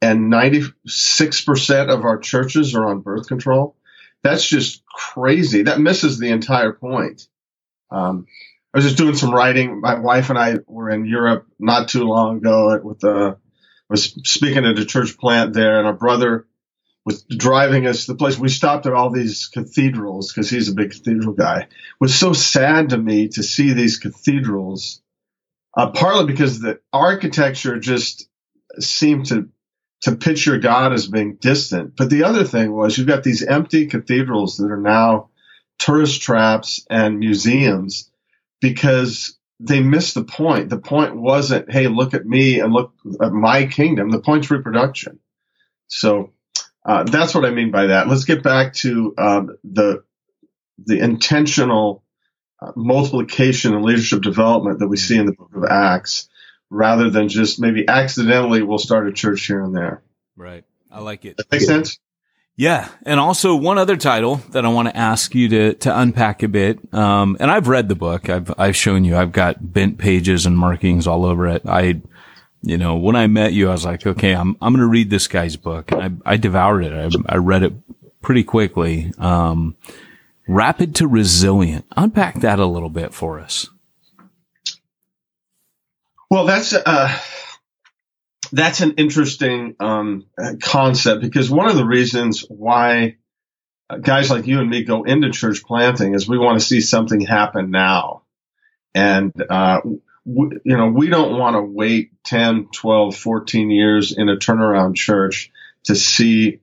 and 0.00 0.32
96% 0.32 1.90
of 1.90 2.02
our 2.02 2.16
churches 2.16 2.74
are 2.74 2.88
on 2.88 3.00
birth 3.00 3.28
control. 3.28 3.76
That's 4.22 4.48
just 4.48 4.82
crazy. 4.86 5.64
That 5.64 5.80
misses 5.80 6.18
the 6.18 6.30
entire 6.30 6.72
point. 6.72 7.28
Um, 7.90 8.26
I 8.74 8.78
was 8.78 8.84
just 8.84 8.98
doing 8.98 9.14
some 9.14 9.34
writing. 9.34 9.80
My 9.80 9.94
wife 9.94 10.30
and 10.30 10.38
I 10.38 10.58
were 10.66 10.90
in 10.90 11.06
Europe 11.06 11.46
not 11.58 11.88
too 11.88 12.04
long 12.04 12.38
ago 12.38 12.78
with 12.82 13.00
the, 13.00 13.14
uh, 13.14 13.34
was 13.88 14.04
speaking 14.24 14.64
at 14.64 14.78
a 14.78 14.84
church 14.84 15.16
plant 15.16 15.54
there 15.54 15.78
and 15.78 15.86
our 15.86 15.94
brother 15.94 16.46
was 17.04 17.22
driving 17.22 17.86
us 17.86 18.04
to 18.04 18.12
the 18.12 18.18
place. 18.18 18.36
We 18.36 18.48
stopped 18.48 18.84
at 18.86 18.92
all 18.92 19.10
these 19.10 19.46
cathedrals 19.46 20.32
because 20.32 20.50
he's 20.50 20.68
a 20.68 20.74
big 20.74 20.90
cathedral 20.90 21.34
guy. 21.34 21.60
It 21.60 21.68
was 22.00 22.18
so 22.18 22.32
sad 22.32 22.90
to 22.90 22.98
me 22.98 23.28
to 23.28 23.44
see 23.44 23.72
these 23.72 23.98
cathedrals, 23.98 25.00
uh, 25.76 25.90
partly 25.92 26.26
because 26.26 26.58
the 26.58 26.80
architecture 26.92 27.78
just 27.78 28.28
seemed 28.80 29.26
to, 29.26 29.48
to 30.02 30.16
picture 30.16 30.58
God 30.58 30.92
as 30.92 31.06
being 31.06 31.36
distant. 31.36 31.94
But 31.96 32.10
the 32.10 32.24
other 32.24 32.42
thing 32.42 32.72
was 32.72 32.98
you've 32.98 33.06
got 33.06 33.22
these 33.22 33.44
empty 33.44 33.86
cathedrals 33.86 34.56
that 34.56 34.70
are 34.70 34.80
now 34.80 35.30
tourist 35.78 36.22
traps 36.22 36.84
and 36.90 37.20
museums 37.20 38.10
because 38.60 39.38
they 39.60 39.80
missed 39.80 40.14
the 40.14 40.24
point. 40.24 40.68
The 40.68 40.78
point 40.78 41.16
wasn't, 41.16 41.70
hey, 41.70 41.88
look 41.88 42.14
at 42.14 42.26
me 42.26 42.60
and 42.60 42.72
look 42.72 42.92
at 43.20 43.32
my 43.32 43.66
kingdom. 43.66 44.10
The 44.10 44.20
point's 44.20 44.50
reproduction. 44.50 45.18
So 45.88 46.32
uh, 46.84 47.04
that's 47.04 47.34
what 47.34 47.44
I 47.44 47.50
mean 47.50 47.70
by 47.70 47.86
that. 47.86 48.08
Let's 48.08 48.24
get 48.24 48.42
back 48.42 48.74
to 48.74 49.14
um, 49.18 49.56
the 49.64 50.04
the 50.78 50.98
intentional 50.98 52.04
uh, 52.60 52.72
multiplication 52.76 53.74
and 53.74 53.84
leadership 53.84 54.20
development 54.22 54.80
that 54.80 54.88
we 54.88 54.98
see 54.98 55.16
in 55.16 55.26
the 55.26 55.32
book 55.32 55.50
of 55.54 55.64
Acts, 55.64 56.28
rather 56.68 57.08
than 57.08 57.28
just 57.28 57.58
maybe 57.58 57.88
accidentally 57.88 58.62
we'll 58.62 58.78
start 58.78 59.08
a 59.08 59.12
church 59.12 59.46
here 59.46 59.62
and 59.62 59.74
there. 59.74 60.02
Right. 60.36 60.64
I 60.90 61.00
like 61.00 61.24
it. 61.24 61.38
That 61.38 61.50
makes 61.50 61.66
sense. 61.66 61.98
Yeah. 62.58 62.88
And 63.04 63.20
also 63.20 63.54
one 63.54 63.76
other 63.76 63.98
title 63.98 64.36
that 64.52 64.64
I 64.64 64.68
want 64.68 64.88
to 64.88 64.96
ask 64.96 65.34
you 65.34 65.48
to, 65.50 65.74
to 65.74 66.00
unpack 66.00 66.42
a 66.42 66.48
bit. 66.48 66.78
Um, 66.94 67.36
and 67.38 67.50
I've 67.50 67.68
read 67.68 67.88
the 67.88 67.94
book. 67.94 68.30
I've, 68.30 68.50
I've 68.56 68.76
shown 68.76 69.04
you, 69.04 69.14
I've 69.14 69.32
got 69.32 69.72
bent 69.74 69.98
pages 69.98 70.46
and 70.46 70.56
markings 70.56 71.06
all 71.06 71.26
over 71.26 71.46
it. 71.48 71.62
I, 71.66 72.00
you 72.62 72.78
know, 72.78 72.96
when 72.96 73.14
I 73.14 73.26
met 73.26 73.52
you, 73.52 73.68
I 73.68 73.72
was 73.72 73.84
like, 73.84 74.06
okay, 74.06 74.34
I'm, 74.34 74.56
I'm 74.62 74.72
going 74.72 74.80
to 74.80 74.86
read 74.86 75.10
this 75.10 75.28
guy's 75.28 75.56
book. 75.56 75.92
And 75.92 76.20
I, 76.24 76.32
I 76.32 76.36
devoured 76.38 76.84
it. 76.84 76.92
I, 76.94 77.34
I 77.34 77.36
read 77.36 77.62
it 77.62 77.74
pretty 78.22 78.42
quickly. 78.42 79.12
Um, 79.18 79.76
rapid 80.48 80.94
to 80.96 81.06
resilient. 81.06 81.84
Unpack 81.94 82.40
that 82.40 82.58
a 82.58 82.66
little 82.66 82.88
bit 82.88 83.12
for 83.12 83.38
us. 83.38 83.68
Well, 86.30 86.46
that's, 86.46 86.72
uh, 86.72 87.16
that's 88.50 88.80
an 88.80 88.94
interesting 88.94 89.76
um, 89.80 90.26
concept 90.62 91.22
because 91.22 91.50
one 91.50 91.68
of 91.68 91.76
the 91.76 91.84
reasons 91.84 92.40
why 92.48 93.16
guys 94.00 94.30
like 94.30 94.46
you 94.46 94.60
and 94.60 94.68
me 94.68 94.82
go 94.82 95.04
into 95.04 95.30
church 95.30 95.62
planting 95.62 96.14
is 96.14 96.28
we 96.28 96.38
want 96.38 96.58
to 96.58 96.64
see 96.64 96.80
something 96.80 97.20
happen 97.20 97.70
now. 97.70 98.22
And, 98.94 99.32
uh, 99.48 99.80
you 100.24 100.60
know, 100.64 100.88
we 100.88 101.08
don't 101.08 101.38
want 101.38 101.54
to 101.54 101.62
wait 101.62 102.12
10, 102.24 102.68
12, 102.72 103.16
14 103.16 103.70
years 103.70 104.12
in 104.16 104.28
a 104.28 104.36
turnaround 104.36 104.96
church 104.96 105.52
to 105.84 105.94
see, 105.94 106.60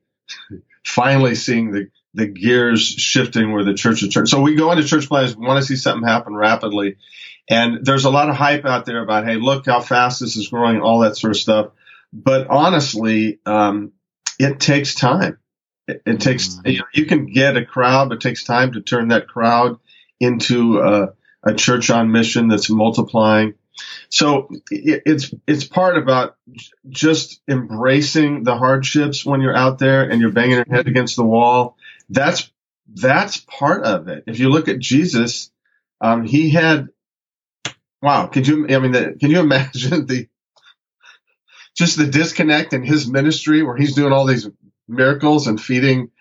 finally 0.84 1.36
seeing 1.36 1.72
the, 1.72 1.90
the 2.14 2.28
gears 2.28 2.82
shifting 2.82 3.54
where 3.54 3.64
the 3.64 3.74
church 3.74 4.04
is 4.04 4.14
turned. 4.14 4.28
So 4.28 4.42
we 4.42 4.56
go 4.56 4.72
into 4.72 4.84
church 4.84 5.08
plans, 5.08 5.36
we 5.36 5.46
want 5.46 5.62
to 5.62 5.66
see 5.66 5.76
something 5.76 6.08
happen 6.08 6.36
rapidly. 6.36 6.98
And 7.50 7.86
there's 7.86 8.06
a 8.06 8.10
lot 8.10 8.30
of 8.30 8.36
hype 8.36 8.66
out 8.66 8.86
there 8.86 9.02
about, 9.02 9.26
hey, 9.26 9.36
look 9.36 9.66
how 9.66 9.82
fast 9.82 10.20
this 10.20 10.38
is 10.38 10.48
growing, 10.48 10.82
all 10.82 11.00
that 11.00 11.18
sort 11.18 11.32
of 11.32 11.38
stuff. 11.38 11.72
But 12.14 12.48
honestly, 12.48 13.40
um, 13.46 13.92
it 14.40 14.60
takes 14.60 14.96
time. 14.96 15.40
It, 15.88 16.02
it 16.06 16.22
takes, 16.22 16.50
mm-hmm. 16.50 16.70
you, 16.70 16.80
know, 16.80 16.86
you 16.94 17.06
can 17.06 17.26
get 17.26 17.58
a 17.58 17.66
crowd, 17.66 18.10
but 18.10 18.16
it 18.16 18.22
takes 18.22 18.44
time 18.44 18.74
to 18.74 18.82
turn 18.82 19.10
that 19.10 19.28
crowd 19.28 19.80
into 20.20 20.80
a, 20.80 21.14
a 21.44 21.54
church 21.54 21.90
on 21.90 22.12
mission 22.12 22.48
that's 22.48 22.70
multiplying. 22.70 23.56
So 24.10 24.50
it, 24.70 25.04
it's 25.06 25.34
it's 25.48 25.64
part 25.64 25.98
about 25.98 26.38
just 26.88 27.42
embracing 27.48 28.44
the 28.44 28.56
hardships 28.56 29.26
when 29.26 29.42
you're 29.42 29.56
out 29.56 29.80
there 29.80 30.08
and 30.08 30.22
you're 30.22 30.32
banging 30.32 30.58
your 30.58 30.66
head 30.70 30.88
against 30.88 31.16
the 31.16 31.26
wall. 31.26 31.76
That's 32.10 32.52
that's 32.88 33.38
part 33.38 33.84
of 33.84 34.08
it. 34.08 34.26
If 34.28 34.40
you 34.40 34.50
look 34.50 34.68
at 34.68 34.78
Jesus, 34.80 35.52
um, 36.00 36.24
he 36.24 36.52
had 36.52 36.90
wow. 38.04 38.28
Could 38.28 38.48
you? 38.48 38.68
I 38.70 38.80
mean, 38.80 38.92
the, 38.92 39.16
can 39.20 39.32
you 39.32 39.40
imagine 39.40 40.06
the 40.06 40.28
just 41.76 41.98
the 41.98 42.06
disconnect 42.06 42.74
in 42.74 42.84
his 42.84 43.10
ministry 43.10 43.64
where 43.64 43.76
he's 43.76 43.96
doing 43.96 44.14
all 44.14 44.26
these 44.26 44.48
miracles 44.88 45.48
and 45.48 45.60
feeding 45.60 46.12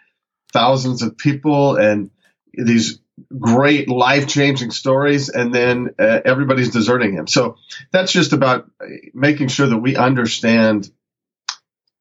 thousands 0.52 1.02
of 1.02 1.18
people 1.18 1.76
and 1.76 2.10
these 2.54 3.00
great 3.38 3.88
life 3.88 4.26
changing 4.26 4.70
stories 4.70 5.28
and 5.28 5.54
then 5.54 5.90
uh, 5.98 6.20
everybody's 6.24 6.70
deserting 6.70 7.12
him. 7.12 7.26
So 7.26 7.56
that's 7.90 8.12
just 8.12 8.32
about 8.32 8.70
making 9.12 9.48
sure 9.48 9.66
that 9.66 9.78
we 9.78 9.96
understand 9.96 10.90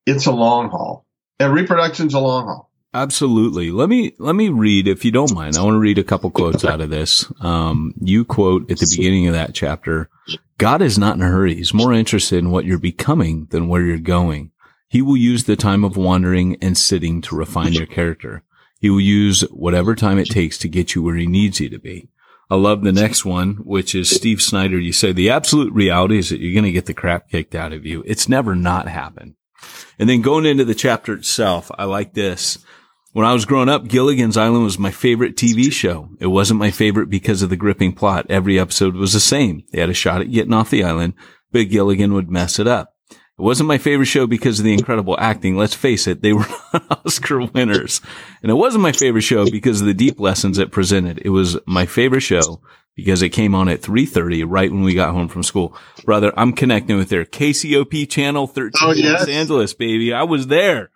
it's 0.06 0.26
a 0.26 0.32
long 0.32 0.70
haul 0.70 1.06
and 1.39 1.54
reproduction's 1.54 2.13
a 2.13 2.20
long 2.20 2.46
haul. 2.46 2.71
Absolutely. 2.94 3.72
Let 3.72 3.88
me, 3.88 4.14
let 4.20 4.36
me 4.36 4.50
read, 4.50 4.88
if 4.88 5.06
you 5.06 5.12
don't 5.12 5.34
mind, 5.34 5.56
I 5.56 5.62
want 5.64 5.76
to 5.76 5.80
read 5.80 5.98
a 5.98 6.04
couple 6.04 6.30
quotes 6.30 6.66
out 6.66 6.82
of 6.82 6.90
this. 6.90 7.32
Um, 7.40 7.94
you 8.02 8.26
quote 8.26 8.70
at 8.70 8.80
the 8.80 8.94
beginning 8.98 9.28
of 9.28 9.34
that 9.34 9.54
chapter, 9.54 10.10
God 10.58 10.82
is 10.82 11.00
not 11.00 11.16
in 11.16 11.22
a 11.22 11.28
hurry. 11.28 11.56
He's 11.56 11.74
more 11.74 11.94
interested 11.94 12.40
in 12.40 12.52
what 12.52 12.66
you're 12.66 12.78
becoming 12.78 13.48
than 13.52 13.70
where 13.70 13.82
you're 13.82 13.98
going. 13.98 14.52
He 14.90 15.02
will 15.02 15.16
use 15.16 15.46
the 15.46 15.56
time 15.56 15.86
of 15.86 15.96
wandering 15.96 16.58
and 16.62 16.78
sitting 16.78 17.22
to 17.22 17.36
refine 17.36 17.72
your 17.72 17.86
character. 17.86 18.44
He 18.82 18.90
will 18.90 19.00
use 19.00 19.42
whatever 19.52 19.96
time 19.96 20.18
it 20.18 20.30
takes 20.30 20.58
to 20.58 20.68
get 20.68 20.94
you 20.94 21.02
where 21.02 21.16
he 21.16 21.28
needs 21.28 21.62
you 21.62 21.70
to 21.70 21.80
be. 21.80 22.10
I 22.50 22.56
love 22.56 22.84
the 22.84 22.92
next 22.92 23.24
one, 23.24 23.54
which 23.64 23.96
is 23.96 24.10
Steve 24.10 24.42
Snyder. 24.42 24.78
You 24.78 24.92
say 24.92 25.14
the 25.14 25.30
absolute 25.30 25.72
reality 25.72 26.18
is 26.18 26.30
that 26.30 26.42
you're 26.42 26.54
going 26.54 26.66
to 26.66 26.74
get 26.74 26.88
the 26.88 26.94
crap 26.94 27.30
kicked 27.30 27.56
out 27.56 27.72
of 27.72 27.86
you. 27.86 28.04
It's 28.06 28.28
never 28.28 28.54
not 28.54 28.90
happened. 28.90 29.36
And 29.98 30.10
then 30.10 30.22
going 30.22 30.46
into 30.46 30.66
the 30.66 30.76
chapter 30.76 31.14
itself, 31.14 31.72
I 31.78 31.86
like 31.86 32.14
this. 32.14 32.58
When 33.13 33.26
I 33.26 33.34
was 33.34 33.43
growing 33.43 33.67
up, 33.67 33.89
Gilligan's 33.89 34.38
Island 34.38 34.63
was 34.63 34.80
my 34.80 34.91
favorite 34.91 35.36
TV 35.36 35.69
show. 35.69 36.10
It 36.21 36.28
wasn't 36.28 36.62
my 36.62 36.71
favorite 36.71 37.10
because 37.10 37.41
of 37.41 37.50
the 37.50 37.58
gripping 37.58 37.91
plot. 37.91 38.26
Every 38.30 38.58
episode 38.58 38.95
was 38.95 39.12
the 39.12 39.19
same. 39.19 39.63
They 39.71 39.82
had 39.82 39.89
a 39.89 39.93
shot 39.93 40.21
at 40.21 40.32
getting 40.32 40.54
off 40.54 40.69
the 40.69 40.86
island, 40.86 41.15
but 41.52 41.69
Gilligan 41.69 42.13
would 42.13 42.32
mess 42.32 42.58
it 42.58 42.67
up. 42.67 42.95
It 43.10 43.17
wasn't 43.43 43.67
my 43.67 43.80
favorite 43.80 44.06
show 44.06 44.28
because 44.28 44.60
of 44.60 44.65
the 44.65 44.74
incredible 44.74 45.17
acting. 45.19 45.58
Let's 45.58 45.74
face 45.74 46.08
it, 46.08 46.21
they 46.21 46.32
were 46.32 46.45
Oscar 47.06 47.41
winners. 47.41 48.00
And 48.43 48.50
it 48.50 48.56
wasn't 48.56 48.84
my 48.84 48.93
favorite 48.93 49.24
show 49.24 49.50
because 49.50 49.82
of 49.82 49.88
the 49.88 49.93
deep 49.93 50.17
lessons 50.17 50.58
it 50.58 50.71
presented. 50.71 51.21
It 51.26 51.32
was 51.32 51.58
my 51.65 51.86
favorite 51.86 52.21
show 52.21 52.62
because 52.95 53.21
it 53.21 53.30
came 53.30 53.54
on 53.54 53.67
at 53.67 53.82
3.30 53.82 54.45
right 54.47 54.71
when 54.71 54.84
we 54.84 54.93
got 54.93 55.13
home 55.13 55.28
from 55.28 55.43
school. 55.43 55.76
Brother, 56.06 56.32
I'm 56.38 56.54
connecting 56.54 56.95
with 56.95 57.10
their 57.10 57.26
KCOP 57.26 58.10
channel 58.10 58.47
13 58.47 58.71
oh, 58.84 58.93
yes. 58.93 59.19
Los 59.19 59.28
Angeles, 59.28 59.74
baby. 59.74 60.13
I 60.13 60.24
was 60.24 60.47
there. 60.47 60.91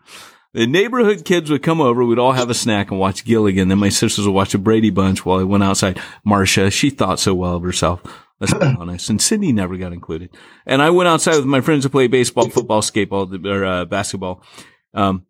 The 0.55 0.67
neighborhood 0.67 1.25
kids 1.25 1.51
would 1.51 1.63
come 1.63 1.81
over. 1.81 2.05
We'd 2.05 2.17
all 2.17 2.31
have 2.31 2.49
a 2.49 2.53
snack 2.53 2.89
and 2.89 2.97
watch 2.97 3.25
Gilligan. 3.25 3.67
Then 3.67 3.77
my 3.77 3.89
sisters 3.89 4.25
would 4.25 4.33
watch 4.33 4.53
a 4.53 4.57
Brady 4.57 4.89
Bunch 4.89 5.25
while 5.25 5.41
I 5.41 5.43
went 5.43 5.65
outside. 5.65 5.99
Marcia, 6.23 6.71
she 6.71 6.89
thought 6.89 7.19
so 7.19 7.35
well 7.35 7.57
of 7.57 7.63
herself. 7.63 8.01
Let's 8.39 8.53
be 8.53 8.65
honest. 8.79 9.09
And 9.09 9.21
Cindy 9.21 9.51
never 9.51 9.75
got 9.75 9.91
included. 9.91 10.29
And 10.65 10.81
I 10.81 10.91
went 10.91 11.09
outside 11.09 11.35
with 11.35 11.45
my 11.45 11.59
friends 11.59 11.83
to 11.83 11.89
play 11.89 12.07
baseball, 12.07 12.49
football, 12.49 12.81
skateball, 12.81 13.45
or 13.45 13.65
uh, 13.65 13.83
basketball. 13.83 14.43
Um, 14.93 15.25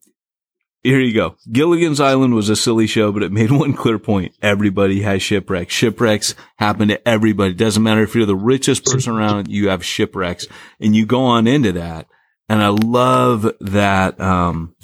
here 0.84 1.00
you 1.00 1.16
go. 1.16 1.38
Gilligan's 1.52 2.00
Island 2.00 2.36
was 2.36 2.50
a 2.50 2.56
silly 2.56 2.86
show, 2.86 3.12
but 3.12 3.24
it 3.24 3.32
made 3.32 3.50
one 3.52 3.74
clear 3.74 3.98
point. 3.98 4.36
Everybody 4.44 5.02
has 5.02 5.24
shipwrecks. 5.24 5.74
Shipwrecks 5.74 6.36
happen 6.58 6.90
to 6.90 7.08
everybody. 7.08 7.56
Doesn't 7.56 7.82
matter 7.82 8.04
if 8.04 8.14
you're 8.14 8.28
the 8.28 8.36
richest 8.36 8.86
person 8.86 9.16
around, 9.16 9.48
you 9.48 9.70
have 9.70 9.84
shipwrecks 9.84 10.46
and 10.80 10.96
you 10.96 11.08
go 11.08 11.24
on 11.24 11.48
into 11.48 11.72
that. 11.72 12.06
And 12.48 12.62
I 12.62 12.70
love 12.70 13.52
that, 13.60 14.20
um, 14.20 14.76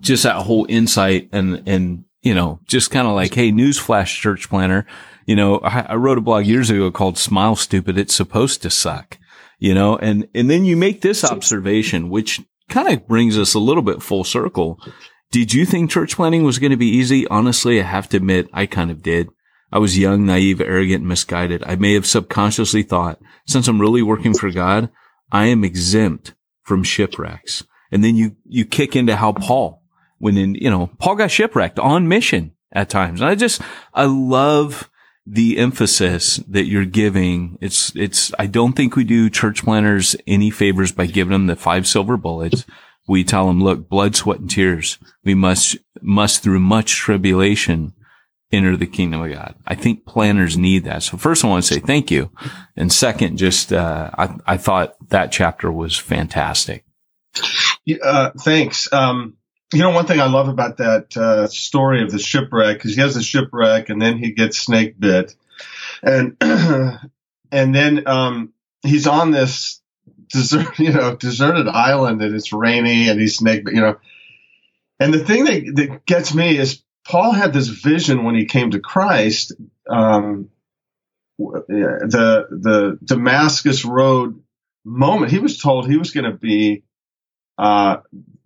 just 0.00 0.22
that 0.22 0.36
whole 0.36 0.66
insight 0.68 1.28
and, 1.32 1.68
and, 1.68 2.04
you 2.22 2.34
know, 2.34 2.60
just 2.66 2.90
kind 2.90 3.06
of 3.06 3.14
like, 3.14 3.34
Hey, 3.34 3.50
newsflash 3.52 4.20
church 4.20 4.48
planner 4.48 4.86
you 5.28 5.36
know, 5.36 5.58
I, 5.58 5.80
I 5.80 5.94
wrote 5.96 6.16
a 6.16 6.22
blog 6.22 6.46
years 6.46 6.70
ago 6.70 6.90
called 6.90 7.18
Smile 7.18 7.54
Stupid. 7.54 7.98
It's 7.98 8.14
supposed 8.14 8.62
to 8.62 8.70
suck, 8.70 9.18
you 9.58 9.74
know, 9.74 9.98
and, 9.98 10.26
and 10.34 10.48
then 10.48 10.64
you 10.64 10.74
make 10.74 11.02
this 11.02 11.22
observation, 11.22 12.08
which 12.08 12.40
kind 12.70 12.88
of 12.88 13.06
brings 13.06 13.38
us 13.38 13.52
a 13.52 13.58
little 13.58 13.82
bit 13.82 14.02
full 14.02 14.24
circle. 14.24 14.80
Did 15.30 15.52
you 15.52 15.66
think 15.66 15.90
church 15.90 16.16
planning 16.16 16.44
was 16.44 16.58
going 16.58 16.70
to 16.70 16.78
be 16.78 16.88
easy? 16.88 17.28
Honestly, 17.28 17.78
I 17.78 17.84
have 17.84 18.08
to 18.08 18.16
admit, 18.16 18.48
I 18.54 18.64
kind 18.64 18.90
of 18.90 19.02
did. 19.02 19.28
I 19.70 19.78
was 19.78 19.98
young, 19.98 20.24
naive, 20.24 20.62
arrogant, 20.62 21.04
misguided. 21.04 21.62
I 21.66 21.76
may 21.76 21.92
have 21.92 22.06
subconsciously 22.06 22.82
thought, 22.82 23.20
since 23.46 23.68
I'm 23.68 23.82
really 23.82 24.00
working 24.00 24.32
for 24.32 24.50
God, 24.50 24.88
I 25.30 25.44
am 25.48 25.62
exempt 25.62 26.32
from 26.68 26.84
shipwrecks. 26.84 27.64
And 27.90 28.04
then 28.04 28.14
you, 28.14 28.36
you 28.44 28.66
kick 28.66 28.94
into 28.94 29.16
how 29.16 29.32
Paul, 29.32 29.82
when 30.18 30.36
in, 30.36 30.54
you 30.54 30.70
know, 30.70 30.90
Paul 30.98 31.16
got 31.16 31.30
shipwrecked 31.30 31.78
on 31.78 32.06
mission 32.06 32.52
at 32.70 32.90
times. 32.90 33.22
And 33.22 33.30
I 33.30 33.34
just, 33.34 33.62
I 33.94 34.04
love 34.04 34.90
the 35.26 35.58
emphasis 35.58 36.36
that 36.48 36.66
you're 36.66 36.84
giving, 36.84 37.56
it's, 37.62 37.94
it's, 37.96 38.32
I 38.38 38.46
don't 38.46 38.74
think 38.74 38.94
we 38.94 39.04
do 39.04 39.30
church 39.30 39.64
planners 39.64 40.14
any 40.26 40.50
favors 40.50 40.92
by 40.92 41.06
giving 41.06 41.32
them 41.32 41.46
the 41.46 41.56
five 41.56 41.86
silver 41.86 42.18
bullets. 42.18 42.66
We 43.08 43.24
tell 43.24 43.46
them, 43.46 43.62
look, 43.62 43.88
blood, 43.88 44.14
sweat, 44.14 44.40
and 44.40 44.50
tears. 44.50 44.98
We 45.24 45.34
must, 45.34 45.78
must 46.02 46.42
through 46.42 46.60
much 46.60 46.96
tribulation 46.96 47.94
enter 48.50 48.76
the 48.76 48.86
kingdom 48.86 49.20
of 49.20 49.32
God. 49.32 49.54
I 49.66 49.74
think 49.74 50.06
planners 50.06 50.56
need 50.56 50.84
that. 50.84 51.02
So 51.02 51.16
first 51.16 51.44
I 51.44 51.48
want 51.48 51.64
to 51.64 51.74
say 51.74 51.80
thank 51.80 52.10
you. 52.10 52.30
And 52.76 52.92
second, 52.92 53.36
just, 53.36 53.72
uh, 53.72 54.10
I, 54.16 54.36
I 54.46 54.56
thought 54.56 54.96
that 55.10 55.32
chapter 55.32 55.70
was 55.70 55.96
fantastic. 55.96 56.84
Uh, 58.02 58.30
thanks. 58.38 58.92
Um, 58.92 59.36
you 59.72 59.80
know, 59.80 59.90
one 59.90 60.06
thing 60.06 60.20
I 60.20 60.26
love 60.26 60.48
about 60.48 60.78
that 60.78 61.16
uh, 61.16 61.46
story 61.48 62.02
of 62.02 62.10
the 62.10 62.18
shipwreck 62.18 62.76
because 62.76 62.94
he 62.94 63.00
has 63.02 63.16
a 63.16 63.22
shipwreck 63.22 63.90
and 63.90 64.00
then 64.00 64.16
he 64.16 64.32
gets 64.32 64.58
snake 64.58 64.98
bit, 64.98 65.34
and 66.02 66.36
and 66.40 67.74
then 67.74 68.06
um, 68.06 68.54
he's 68.82 69.06
on 69.06 69.30
this 69.30 69.82
desert, 70.30 70.78
you 70.78 70.92
know, 70.92 71.16
deserted 71.16 71.68
island 71.68 72.22
and 72.22 72.34
it's 72.34 72.52
rainy 72.52 73.08
and 73.08 73.20
he's 73.20 73.36
snake 73.36 73.64
bit, 73.64 73.74
you 73.74 73.80
know. 73.80 73.98
And 75.00 75.14
the 75.14 75.24
thing 75.24 75.44
that, 75.44 75.76
that 75.76 76.06
gets 76.06 76.34
me 76.34 76.56
is 76.56 76.82
Paul 77.08 77.32
had 77.32 77.52
this 77.52 77.68
vision 77.68 78.24
when 78.24 78.34
he 78.34 78.44
came 78.44 78.70
to 78.72 78.80
Christ. 78.80 79.52
Um, 79.88 80.50
the 81.38 82.46
the 82.50 82.98
Damascus 83.02 83.84
Road 83.84 84.42
moment, 84.84 85.32
he 85.32 85.38
was 85.38 85.58
told 85.58 85.88
he 85.88 85.96
was 85.96 86.10
going 86.10 86.30
to 86.30 86.36
be 86.36 86.82
uh, 87.56 87.98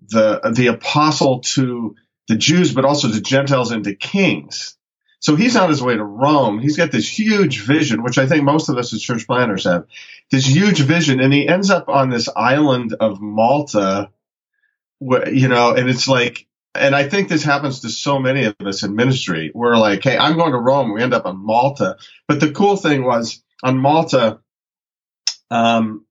the 0.09 0.53
the 0.55 0.68
apostle 0.68 1.40
to 1.40 1.96
the 2.29 2.37
Jews, 2.37 2.72
but 2.72 2.85
also 2.85 3.11
to 3.11 3.20
Gentiles 3.20 3.72
and 3.72 3.85
to 3.85 3.94
kings. 3.94 4.77
So 5.18 5.37
he's 5.37 5.57
on 5.57 5.68
his 5.68 5.83
way 5.83 5.96
to 5.96 6.05
Rome. 6.05 6.59
He's 6.59 6.77
got 6.77 6.90
this 6.90 7.09
huge 7.09 7.61
vision, 7.61 8.03
which 8.03 8.18
I 8.18 8.27
think 8.27 8.42
most 8.42 8.68
of 8.68 8.77
us 8.77 8.92
as 8.92 9.03
church 9.03 9.27
planners 9.27 9.64
have. 9.64 9.87
This 10.31 10.46
huge 10.46 10.81
vision, 10.81 11.20
and 11.20 11.33
he 11.33 11.46
ends 11.46 11.70
up 11.70 11.88
on 11.88 12.11
this 12.11 12.29
island 12.35 12.94
of 12.98 13.20
Malta, 13.20 14.11
where, 14.98 15.33
you 15.33 15.46
know, 15.46 15.75
and 15.75 15.88
it's 15.88 16.09
like, 16.09 16.46
and 16.74 16.94
I 16.94 17.08
think 17.08 17.28
this 17.28 17.44
happens 17.44 17.80
to 17.80 17.90
so 17.90 18.18
many 18.18 18.44
of 18.44 18.56
us 18.61 18.82
in 18.82 18.96
ministry. 18.96 19.50
We're 19.54 19.76
like, 19.76 20.02
hey, 20.02 20.16
I'm 20.16 20.37
going 20.37 20.52
to 20.52 20.58
Rome. 20.58 20.92
We 20.92 21.02
end 21.02 21.14
up 21.14 21.26
on 21.26 21.44
Malta. 21.44 21.98
But 22.26 22.40
the 22.40 22.52
cool 22.52 22.76
thing 22.76 23.04
was 23.04 23.42
on 23.62 23.78
Malta, 23.78 24.40
um, 25.50 26.06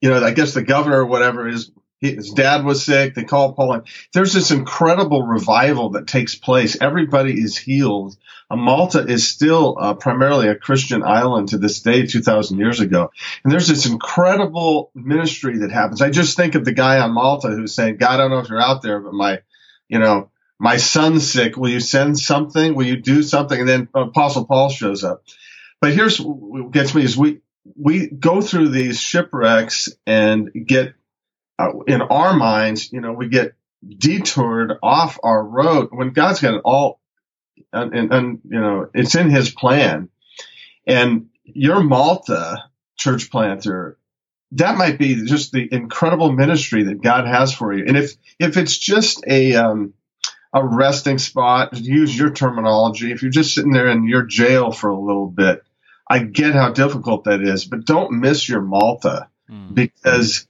you 0.00 0.10
know, 0.10 0.22
I 0.22 0.32
guess 0.32 0.52
the 0.52 0.62
governor 0.62 1.00
or 1.00 1.06
whatever 1.06 1.48
is 1.48 1.70
his 2.00 2.30
dad 2.30 2.64
was 2.64 2.84
sick. 2.84 3.14
They 3.14 3.22
called 3.22 3.54
Paul 3.54 3.74
and 3.74 3.82
there's 4.12 4.32
this 4.32 4.50
incredible 4.50 5.22
revival 5.22 5.90
that 5.90 6.08
takes 6.08 6.34
place. 6.34 6.76
Everybody 6.80 7.40
is 7.40 7.56
healed. 7.56 8.16
Uh, 8.50 8.56
Malta 8.56 9.06
is 9.06 9.28
still 9.28 9.76
uh, 9.80 9.94
primarily 9.94 10.48
a 10.48 10.56
Christian 10.56 11.04
island 11.04 11.50
to 11.50 11.58
this 11.58 11.80
day, 11.80 12.04
2000 12.06 12.58
years 12.58 12.80
ago. 12.80 13.12
And 13.44 13.52
there's 13.52 13.68
this 13.68 13.86
incredible 13.86 14.90
ministry 14.94 15.58
that 15.58 15.70
happens. 15.70 16.02
I 16.02 16.10
just 16.10 16.36
think 16.36 16.56
of 16.56 16.64
the 16.64 16.72
guy 16.72 16.98
on 16.98 17.12
Malta 17.12 17.48
who's 17.48 17.74
saying, 17.74 17.98
God, 17.98 18.14
I 18.14 18.16
don't 18.16 18.30
know 18.32 18.40
if 18.40 18.48
you're 18.48 18.60
out 18.60 18.82
there, 18.82 18.98
but 18.98 19.14
my, 19.14 19.38
you 19.92 19.98
know, 19.98 20.30
my 20.58 20.78
son's 20.78 21.30
sick. 21.30 21.58
Will 21.58 21.68
you 21.68 21.80
send 21.80 22.18
something? 22.18 22.74
Will 22.74 22.86
you 22.86 22.96
do 22.96 23.22
something? 23.22 23.60
And 23.60 23.68
then 23.68 23.88
Apostle 23.94 24.46
Paul 24.46 24.70
shows 24.70 25.04
up. 25.04 25.22
But 25.82 25.92
here's 25.92 26.18
what 26.18 26.70
gets 26.70 26.94
me 26.94 27.04
is 27.04 27.14
we, 27.14 27.40
we 27.76 28.08
go 28.08 28.40
through 28.40 28.70
these 28.70 28.98
shipwrecks 28.98 29.90
and 30.06 30.50
get 30.66 30.94
uh, 31.58 31.72
in 31.86 32.00
our 32.00 32.34
minds, 32.34 32.90
you 32.90 33.02
know, 33.02 33.12
we 33.12 33.28
get 33.28 33.52
detoured 33.86 34.72
off 34.82 35.18
our 35.22 35.44
road 35.44 35.88
when 35.92 36.12
God's 36.12 36.40
got 36.40 36.54
it 36.54 36.62
all, 36.64 36.98
and, 37.72 37.92
and, 37.94 38.12
and 38.14 38.40
you 38.48 38.60
know, 38.60 38.88
it's 38.94 39.14
in 39.14 39.28
His 39.28 39.50
plan. 39.50 40.08
And 40.86 41.26
your 41.44 41.82
Malta 41.82 42.64
church 42.96 43.30
planter, 43.30 43.98
that 44.52 44.76
might 44.76 44.98
be 44.98 45.24
just 45.24 45.52
the 45.52 45.68
incredible 45.72 46.32
ministry 46.32 46.84
that 46.84 47.02
God 47.02 47.26
has 47.26 47.54
for 47.54 47.72
you. 47.72 47.84
And 47.86 47.96
if 47.96 48.12
if 48.38 48.56
it's 48.56 48.76
just 48.76 49.24
a 49.26 49.54
um, 49.54 49.94
a 50.52 50.64
resting 50.64 51.18
spot, 51.18 51.78
use 51.78 52.16
your 52.16 52.30
terminology. 52.30 53.12
If 53.12 53.22
you're 53.22 53.30
just 53.30 53.54
sitting 53.54 53.72
there 53.72 53.88
in 53.88 54.06
your 54.06 54.22
jail 54.22 54.70
for 54.70 54.90
a 54.90 55.00
little 55.00 55.28
bit, 55.28 55.62
I 56.08 56.18
get 56.20 56.54
how 56.54 56.72
difficult 56.72 57.24
that 57.24 57.40
is, 57.40 57.64
but 57.64 57.86
don't 57.86 58.20
miss 58.20 58.46
your 58.46 58.60
Malta 58.60 59.28
mm. 59.50 59.74
because 59.74 60.46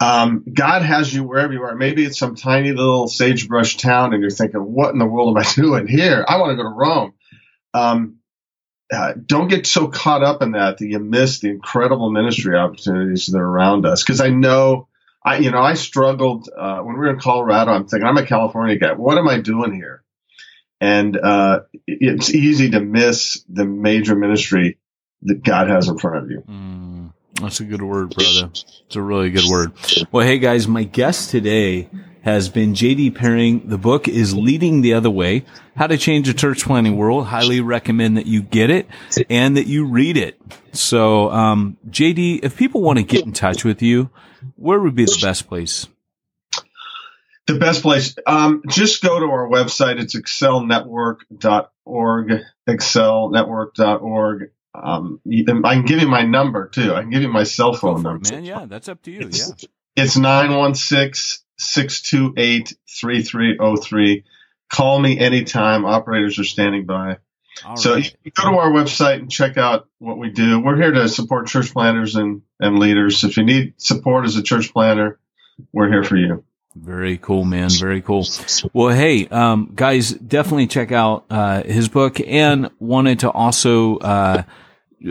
um, 0.00 0.44
God 0.52 0.82
has 0.82 1.12
you 1.14 1.22
wherever 1.22 1.52
you 1.52 1.62
are. 1.62 1.76
Maybe 1.76 2.04
it's 2.04 2.18
some 2.18 2.34
tiny 2.34 2.72
little 2.72 3.06
sagebrush 3.06 3.76
town, 3.76 4.12
and 4.12 4.20
you're 4.20 4.30
thinking, 4.30 4.60
"What 4.60 4.92
in 4.92 4.98
the 4.98 5.06
world 5.06 5.36
am 5.36 5.42
I 5.42 5.52
doing 5.54 5.86
here? 5.86 6.24
I 6.26 6.38
want 6.38 6.50
to 6.50 6.56
go 6.56 6.64
to 6.64 6.74
Rome." 6.74 7.14
Um, 7.74 8.17
uh, 8.92 9.12
don't 9.24 9.48
get 9.48 9.66
so 9.66 9.88
caught 9.88 10.22
up 10.22 10.42
in 10.42 10.52
that 10.52 10.78
that 10.78 10.86
you 10.86 10.98
miss 10.98 11.40
the 11.40 11.50
incredible 11.50 12.10
ministry 12.10 12.56
opportunities 12.56 13.26
that 13.26 13.38
are 13.38 13.46
around 13.46 13.84
us. 13.84 14.02
Because 14.02 14.20
I 14.20 14.30
know, 14.30 14.88
I 15.22 15.38
you 15.38 15.50
know, 15.50 15.60
I 15.60 15.74
struggled 15.74 16.48
uh, 16.56 16.78
when 16.80 16.94
we 16.94 17.00
were 17.00 17.10
in 17.10 17.20
Colorado. 17.20 17.72
I'm 17.72 17.86
thinking, 17.86 18.08
I'm 18.08 18.16
a 18.16 18.26
California 18.26 18.76
guy. 18.76 18.92
What 18.92 19.18
am 19.18 19.28
I 19.28 19.40
doing 19.40 19.74
here? 19.74 20.02
And 20.80 21.16
uh, 21.16 21.60
it's 21.86 22.32
easy 22.32 22.70
to 22.70 22.80
miss 22.80 23.44
the 23.48 23.64
major 23.64 24.14
ministry 24.14 24.78
that 25.22 25.42
God 25.42 25.68
has 25.68 25.88
in 25.88 25.98
front 25.98 26.24
of 26.24 26.30
you. 26.30 26.44
Mm. 26.48 27.12
That's 27.40 27.60
a 27.60 27.64
good 27.64 27.82
word, 27.82 28.14
brother. 28.14 28.50
It's 28.52 28.96
a 28.96 29.02
really 29.02 29.30
good 29.30 29.48
word. 29.50 29.72
Well, 30.10 30.26
hey 30.26 30.38
guys, 30.38 30.66
my 30.66 30.84
guest 30.84 31.30
today 31.30 31.88
has 32.28 32.48
been 32.50 32.74
JD 32.74 33.14
Pearring. 33.14 33.68
The 33.68 33.78
book 33.78 34.06
is 34.06 34.36
Leading 34.36 34.82
the 34.82 34.92
Other 34.92 35.08
Way, 35.08 35.46
How 35.76 35.86
to 35.86 35.96
Change 35.96 36.26
the 36.26 36.34
Church 36.34 36.64
Planting 36.64 36.94
World. 36.96 37.24
Highly 37.26 37.62
recommend 37.62 38.18
that 38.18 38.26
you 38.26 38.42
get 38.42 38.68
it 38.68 38.86
and 39.30 39.56
that 39.56 39.66
you 39.66 39.86
read 39.86 40.18
it. 40.18 40.38
So, 40.72 41.30
um, 41.30 41.78
JD, 41.88 42.44
if 42.44 42.54
people 42.56 42.82
want 42.82 42.98
to 42.98 43.02
get 43.02 43.24
in 43.24 43.32
touch 43.32 43.64
with 43.64 43.80
you, 43.80 44.10
where 44.56 44.78
would 44.78 44.94
be 44.94 45.06
the 45.06 45.18
best 45.22 45.48
place? 45.48 45.88
The 47.46 47.58
best 47.58 47.80
place, 47.80 48.14
um, 48.26 48.62
just 48.68 49.02
go 49.02 49.18
to 49.18 49.24
our 49.24 49.48
website. 49.48 49.98
It's 49.98 50.14
excelnetwork.org, 50.14 52.42
excelnetwork.org. 52.68 54.50
Um, 54.74 55.20
I 55.64 55.74
can 55.74 55.86
give 55.86 56.02
you 56.02 56.08
my 56.08 56.26
number 56.26 56.68
too. 56.68 56.94
I 56.94 57.00
can 57.00 57.08
give 57.08 57.22
you 57.22 57.32
my 57.32 57.44
cell 57.44 57.72
phone 57.72 58.02
number. 58.02 58.30
man, 58.30 58.44
yeah, 58.44 58.66
that's 58.66 58.90
up 58.90 59.00
to 59.04 59.10
you. 59.10 59.20
It's, 59.20 59.62
yeah. 59.62 59.68
It's 59.96 60.18
916 60.18 61.47
628 61.58 62.74
3303. 62.88 64.24
Call 64.70 64.98
me 64.98 65.18
anytime. 65.18 65.84
Operators 65.84 66.38
are 66.38 66.44
standing 66.44 66.86
by. 66.86 67.18
All 67.64 67.76
so 67.76 67.94
right. 67.94 68.16
you 68.22 68.30
go 68.30 68.50
to 68.50 68.56
our 68.56 68.70
website 68.70 69.16
and 69.16 69.30
check 69.30 69.56
out 69.56 69.88
what 69.98 70.18
we 70.18 70.30
do. 70.30 70.60
We're 70.60 70.76
here 70.76 70.92
to 70.92 71.08
support 71.08 71.48
church 71.48 71.72
planters 71.72 72.14
and, 72.14 72.42
and 72.60 72.78
leaders. 72.78 73.24
If 73.24 73.36
you 73.36 73.44
need 73.44 73.74
support 73.78 74.24
as 74.24 74.36
a 74.36 74.42
church 74.42 74.72
planner, 74.72 75.18
we're 75.72 75.88
here 75.88 76.04
for 76.04 76.16
you. 76.16 76.44
Very 76.76 77.18
cool, 77.18 77.44
man. 77.44 77.70
Very 77.70 78.00
cool. 78.02 78.24
Well, 78.72 78.94
hey, 78.94 79.26
um, 79.28 79.72
guys, 79.74 80.10
definitely 80.12 80.68
check 80.68 80.92
out 80.92 81.24
uh, 81.28 81.62
his 81.64 81.88
book 81.88 82.20
and 82.20 82.70
wanted 82.78 83.20
to 83.20 83.30
also 83.30 83.96
uh, 83.98 84.42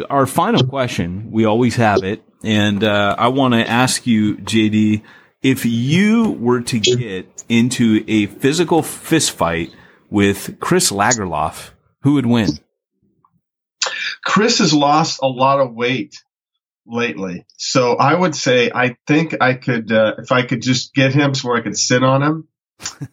our 0.09 0.25
final 0.25 0.63
question. 0.65 1.31
We 1.31 1.45
always 1.45 1.75
have 1.75 2.03
it, 2.03 2.23
and 2.43 2.83
uh, 2.83 3.15
I 3.17 3.29
want 3.29 3.53
to 3.53 3.67
ask 3.67 4.07
you, 4.07 4.37
JD, 4.37 5.01
if 5.41 5.65
you 5.65 6.31
were 6.31 6.61
to 6.61 6.79
get 6.79 7.43
into 7.47 8.03
a 8.07 8.25
physical 8.25 8.81
fist 8.81 9.31
fight 9.31 9.71
with 10.09 10.59
Chris 10.59 10.91
Lagerlof, 10.91 11.71
who 12.01 12.13
would 12.13 12.25
win? 12.25 12.59
Chris 14.23 14.59
has 14.59 14.73
lost 14.73 15.19
a 15.21 15.27
lot 15.27 15.59
of 15.59 15.73
weight 15.73 16.21
lately. 16.85 17.45
So 17.57 17.95
I 17.95 18.13
would 18.13 18.35
say 18.35 18.71
I 18.73 18.97
think 19.05 19.35
I 19.41 19.53
could 19.53 19.91
uh, 19.91 20.15
if 20.19 20.31
I 20.31 20.43
could 20.43 20.61
just 20.61 20.93
get 20.93 21.13
him 21.13 21.33
so 21.33 21.55
I 21.55 21.61
could 21.61 21.77
sit 21.77 22.03
on 22.03 22.23
him. 22.23 22.47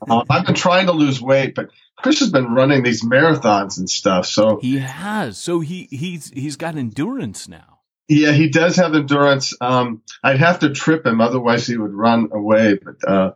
Uh, 0.08 0.24
I've 0.30 0.46
been 0.46 0.54
trying 0.54 0.87
to 0.87 0.92
lose 0.92 1.20
weight, 1.20 1.54
but 1.54 1.70
Chris 1.96 2.20
has 2.20 2.30
been 2.30 2.54
running 2.54 2.82
these 2.82 3.04
marathons 3.04 3.78
and 3.78 3.88
stuff. 3.88 4.26
So 4.26 4.58
he 4.60 4.78
has. 4.78 5.38
So 5.38 5.60
he 5.60 5.88
he's 5.90 6.30
he's 6.30 6.56
got 6.56 6.76
endurance 6.76 7.48
now. 7.48 7.73
Yeah, 8.08 8.32
he 8.32 8.48
does 8.48 8.76
have 8.76 8.94
endurance. 8.94 9.54
Um, 9.60 10.02
I'd 10.22 10.38
have 10.38 10.58
to 10.60 10.70
trip 10.70 11.06
him, 11.06 11.20
otherwise 11.20 11.66
he 11.66 11.76
would 11.76 11.92
run 11.92 12.28
away. 12.32 12.78
But 12.82 13.08
uh, 13.08 13.32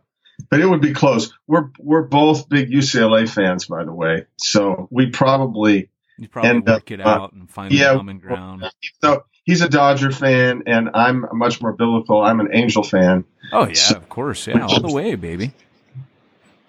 but 0.49 0.59
it 0.59 0.65
would 0.65 0.81
be 0.81 0.93
close. 0.93 1.33
We're 1.47 1.69
we're 1.79 2.03
both 2.03 2.49
big 2.49 2.69
UCLA 2.69 3.27
fans, 3.27 3.65
by 3.65 3.83
the 3.83 3.93
way. 3.93 4.25
So 4.37 4.87
we 4.91 5.09
probably 5.09 5.89
you 6.17 6.27
probably 6.27 6.49
end 6.49 6.67
work 6.67 6.77
up, 6.77 6.91
it 6.91 7.01
out 7.01 7.21
uh, 7.21 7.27
and 7.33 7.49
find 7.49 7.73
yeah, 7.73 7.93
the 7.93 7.97
common 7.97 8.19
ground. 8.19 8.63
So 9.01 9.25
he's 9.43 9.61
a 9.61 9.69
Dodger 9.69 10.11
fan, 10.11 10.63
and 10.67 10.89
I'm 10.93 11.25
much 11.33 11.61
more 11.61 11.73
biblical. 11.73 12.21
I'm 12.21 12.39
an 12.39 12.49
Angel 12.53 12.83
fan. 12.83 13.25
Oh 13.51 13.67
yeah, 13.67 13.73
so, 13.73 13.97
of 13.97 14.09
course, 14.09 14.47
yeah, 14.47 14.65
all 14.65 14.81
the 14.81 14.91
way, 14.91 15.15
baby. 15.15 15.53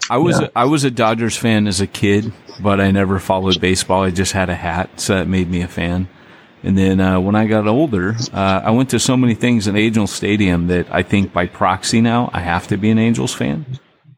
I 0.08 0.16
was 0.16 0.40
yeah. 0.40 0.46
a, 0.46 0.50
I 0.56 0.64
was 0.64 0.84
a 0.84 0.90
Dodgers 0.90 1.36
fan 1.36 1.66
as 1.66 1.80
a 1.80 1.86
kid, 1.86 2.32
but 2.60 2.80
I 2.80 2.90
never 2.90 3.18
followed 3.18 3.60
baseball. 3.60 4.02
I 4.02 4.10
just 4.10 4.32
had 4.32 4.48
a 4.48 4.54
hat, 4.54 5.00
so 5.00 5.14
that 5.14 5.28
made 5.28 5.50
me 5.50 5.62
a 5.62 5.68
fan. 5.68 6.08
And 6.62 6.76
then 6.76 7.00
uh, 7.00 7.20
when 7.20 7.34
I 7.34 7.46
got 7.46 7.66
older, 7.66 8.16
uh, 8.32 8.60
I 8.64 8.70
went 8.70 8.90
to 8.90 8.98
so 8.98 9.16
many 9.16 9.34
things 9.34 9.66
in 9.66 9.76
Angels 9.76 10.12
Stadium 10.12 10.66
that 10.68 10.92
I 10.92 11.02
think 11.02 11.32
by 11.32 11.46
proxy 11.46 12.00
now 12.00 12.30
I 12.32 12.40
have 12.40 12.68
to 12.68 12.76
be 12.76 12.90
an 12.90 12.98
Angels 12.98 13.34
fan 13.34 13.66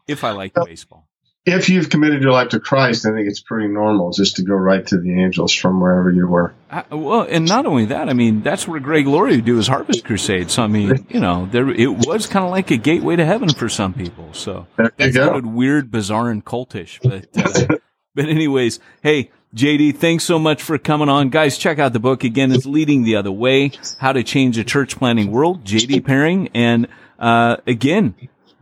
if 0.09 0.25
I 0.25 0.33
like 0.33 0.53
baseball 0.55 1.07
if 1.45 1.69
you've 1.69 1.91
committed 1.91 2.23
your 2.23 2.31
life 2.31 2.51
to 2.51 2.61
Christ, 2.61 3.05
I 3.05 3.11
think 3.11 3.29
it's 3.29 3.41
pretty 3.41 3.67
normal 3.67 4.13
just 4.13 4.37
to 4.37 4.43
go 4.43 4.55
right 4.55 4.87
to 4.87 4.99
the 4.99 5.21
angels 5.21 5.53
from 5.53 5.81
wherever 5.81 6.11
you 6.11 6.29
were. 6.29 6.55
I, 6.71 6.85
well, 6.95 7.27
and 7.29 7.49
not 7.49 7.67
only 7.67 7.87
that, 7.87 8.09
I 8.09 8.13
mean, 8.13 8.43
that's 8.43 8.69
where 8.69 8.79
Greg 8.79 9.07
Laurie 9.07 9.37
would 9.37 9.45
do 9.45 9.57
his 9.57 9.67
Harvest 9.67 10.05
Crusade. 10.05 10.51
So, 10.51 10.63
I 10.63 10.69
mean, 10.69 11.05
you 11.09 11.19
know, 11.19 11.49
there 11.51 11.69
it 11.69 12.07
was 12.07 12.27
kind 12.27 12.45
of 12.45 12.53
like 12.53 12.71
a 12.71 12.77
gateway 12.77 13.17
to 13.17 13.25
heaven 13.25 13.49
for 13.49 13.69
some 13.69 13.93
people. 13.93 14.33
So 14.33 14.69
that 14.77 14.95
sounded 15.13 15.47
weird, 15.47 15.91
bizarre, 15.91 16.31
and 16.31 16.45
cultish. 16.45 17.01
But, 17.03 17.29
uh, 17.37 17.77
but 18.14 18.27
anyways, 18.27 18.81
hey, 19.03 19.31
JD, 19.55 19.96
thanks 19.96 20.25
so 20.25 20.38
much 20.38 20.62
for 20.62 20.79
coming 20.79 21.09
on. 21.09 21.29
Guys, 21.29 21.59
check 21.59 21.79
out 21.79 21.92
the 21.92 22.01
book. 22.01 22.25
Again, 22.25 22.53
it's 22.53 22.66
Leading 22.66 23.03
the 23.03 23.16
Other 23.16 23.33
Way, 23.33 23.72
How 23.98 24.12
to 24.12 24.22
Change 24.22 24.57
the 24.57 24.64
Church 24.64 24.96
Planting 24.96 25.31
World, 25.31 25.64
JD 25.64 26.05
Pearring. 26.05 26.48
And, 26.55 26.88
uh, 27.18 27.57
again, 27.66 28.14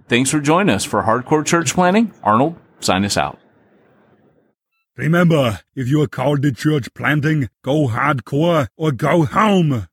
thanks 0.09 0.31
for 0.31 0.41
joining 0.41 0.75
us 0.75 0.85
for 0.85 1.03
Hardcore 1.03 1.47
Church 1.47 1.75
Planting. 1.75 2.13
Arnold, 2.23 2.57
sign 2.81 3.05
us 3.05 3.17
out. 3.17 3.39
Remember, 4.97 5.61
if 5.75 5.89
you 5.89 6.03
are 6.03 6.09
called 6.09 6.43
to 6.43 6.53
church 6.53 6.93
planting, 6.93 7.49
go 7.63 7.89
hardcore 7.89 8.69
or 8.77 8.93
go 8.93 9.25
home. 9.25 9.87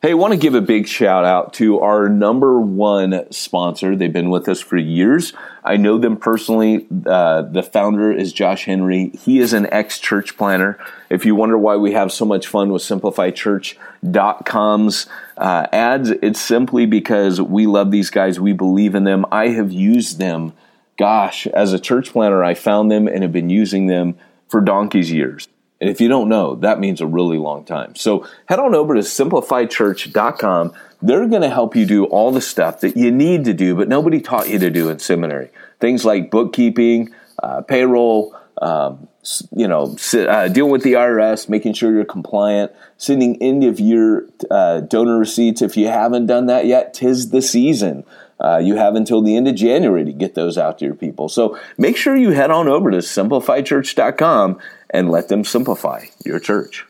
Hey, 0.00 0.12
I 0.12 0.14
want 0.14 0.32
to 0.32 0.38
give 0.38 0.54
a 0.54 0.60
big 0.60 0.86
shout 0.86 1.24
out 1.24 1.54
to 1.54 1.80
our 1.80 2.08
number 2.08 2.60
one 2.60 3.26
sponsor. 3.32 3.96
They've 3.96 4.12
been 4.12 4.30
with 4.30 4.48
us 4.48 4.60
for 4.60 4.76
years. 4.76 5.32
I 5.64 5.76
know 5.76 5.98
them 5.98 6.16
personally. 6.16 6.86
Uh, 7.04 7.42
the 7.42 7.64
founder 7.64 8.12
is 8.12 8.32
Josh 8.32 8.66
Henry. 8.66 9.08
He 9.08 9.40
is 9.40 9.52
an 9.52 9.66
ex 9.72 9.98
church 9.98 10.36
planner. 10.36 10.78
If 11.10 11.26
you 11.26 11.34
wonder 11.34 11.58
why 11.58 11.74
we 11.76 11.94
have 11.94 12.12
so 12.12 12.24
much 12.24 12.46
fun 12.46 12.70
with 12.70 12.82
SimplifyChurch.com's 12.82 15.06
uh, 15.36 15.66
ads, 15.72 16.10
it's 16.10 16.40
simply 16.40 16.86
because 16.86 17.40
we 17.40 17.66
love 17.66 17.90
these 17.90 18.10
guys. 18.10 18.38
We 18.38 18.52
believe 18.52 18.94
in 18.94 19.02
them. 19.02 19.26
I 19.32 19.48
have 19.48 19.72
used 19.72 20.20
them 20.20 20.52
gosh, 20.98 21.46
as 21.46 21.72
a 21.72 21.78
church 21.78 22.12
planner, 22.12 22.44
I 22.44 22.54
found 22.54 22.90
them 22.90 23.08
and 23.08 23.22
have 23.22 23.32
been 23.32 23.48
using 23.48 23.86
them 23.86 24.18
for 24.48 24.60
donkey's 24.60 25.10
years. 25.10 25.48
And 25.80 25.88
if 25.88 26.00
you 26.00 26.08
don't 26.08 26.28
know, 26.28 26.56
that 26.56 26.80
means 26.80 27.00
a 27.00 27.06
really 27.06 27.38
long 27.38 27.64
time. 27.64 27.94
So 27.94 28.26
head 28.46 28.58
on 28.58 28.74
over 28.74 28.94
to 28.94 29.00
simplifychurch.com. 29.00 30.72
They're 31.00 31.28
going 31.28 31.42
to 31.42 31.50
help 31.50 31.76
you 31.76 31.86
do 31.86 32.04
all 32.06 32.32
the 32.32 32.40
stuff 32.40 32.80
that 32.80 32.96
you 32.96 33.12
need 33.12 33.44
to 33.44 33.54
do, 33.54 33.76
but 33.76 33.88
nobody 33.88 34.20
taught 34.20 34.48
you 34.48 34.58
to 34.58 34.70
do 34.70 34.88
in 34.88 34.98
seminary. 34.98 35.50
Things 35.78 36.04
like 36.04 36.30
bookkeeping, 36.30 37.14
uh, 37.40 37.62
payroll, 37.62 38.36
um, 38.60 39.06
you 39.54 39.68
know, 39.68 39.96
uh, 40.14 40.48
dealing 40.48 40.72
with 40.72 40.82
the 40.82 40.94
IRS, 40.94 41.48
making 41.48 41.74
sure 41.74 41.92
you're 41.92 42.04
compliant, 42.04 42.72
sending 42.96 43.40
end 43.42 43.62
of 43.62 43.78
year 43.78 44.28
uh, 44.50 44.80
donor 44.80 45.18
receipts. 45.18 45.62
If 45.62 45.76
you 45.76 45.86
haven't 45.86 46.26
done 46.26 46.46
that 46.46 46.66
yet, 46.66 46.94
tis 46.94 47.30
the 47.30 47.42
season. 47.42 48.04
Uh, 48.40 48.58
you 48.58 48.76
have 48.76 48.94
until 48.94 49.20
the 49.22 49.36
end 49.36 49.48
of 49.48 49.54
January 49.54 50.04
to 50.04 50.12
get 50.12 50.34
those 50.34 50.56
out 50.56 50.78
to 50.78 50.84
your 50.84 50.94
people. 50.94 51.28
So 51.28 51.58
make 51.76 51.96
sure 51.96 52.16
you 52.16 52.30
head 52.30 52.50
on 52.50 52.68
over 52.68 52.90
to 52.90 52.98
simplifychurch.com 52.98 54.58
and 54.90 55.10
let 55.10 55.28
them 55.28 55.44
simplify 55.44 56.06
your 56.24 56.38
church. 56.38 56.84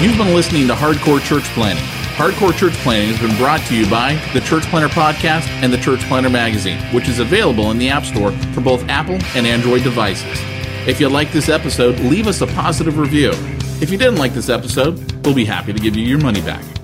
You've 0.00 0.18
been 0.18 0.34
listening 0.34 0.66
to 0.66 0.74
Hardcore 0.74 1.22
Church 1.22 1.44
Planting. 1.54 1.84
Hardcore 2.16 2.52
Church 2.56 2.74
Planting 2.78 3.14
has 3.14 3.20
been 3.20 3.36
brought 3.36 3.60
to 3.66 3.76
you 3.76 3.88
by 3.88 4.14
the 4.34 4.40
Church 4.40 4.64
Planter 4.64 4.88
Podcast 4.88 5.46
and 5.62 5.72
the 5.72 5.78
Church 5.78 6.00
Planter 6.08 6.28
Magazine, 6.28 6.78
which 6.92 7.08
is 7.08 7.20
available 7.20 7.70
in 7.70 7.78
the 7.78 7.88
App 7.88 8.04
Store 8.04 8.32
for 8.52 8.60
both 8.60 8.86
Apple 8.88 9.18
and 9.36 9.46
Android 9.46 9.84
devices. 9.84 10.40
If 10.88 10.98
you 10.98 11.08
like 11.08 11.30
this 11.30 11.48
episode, 11.48 12.00
leave 12.00 12.26
us 12.26 12.40
a 12.40 12.48
positive 12.48 12.98
review. 12.98 13.32
If 13.82 13.90
you 13.90 13.98
didn't 13.98 14.14
like 14.14 14.32
this 14.32 14.48
episode, 14.48 15.26
we'll 15.26 15.34
be 15.34 15.44
happy 15.44 15.72
to 15.72 15.78
give 15.80 15.96
you 15.96 16.06
your 16.06 16.20
money 16.20 16.40
back. 16.40 16.81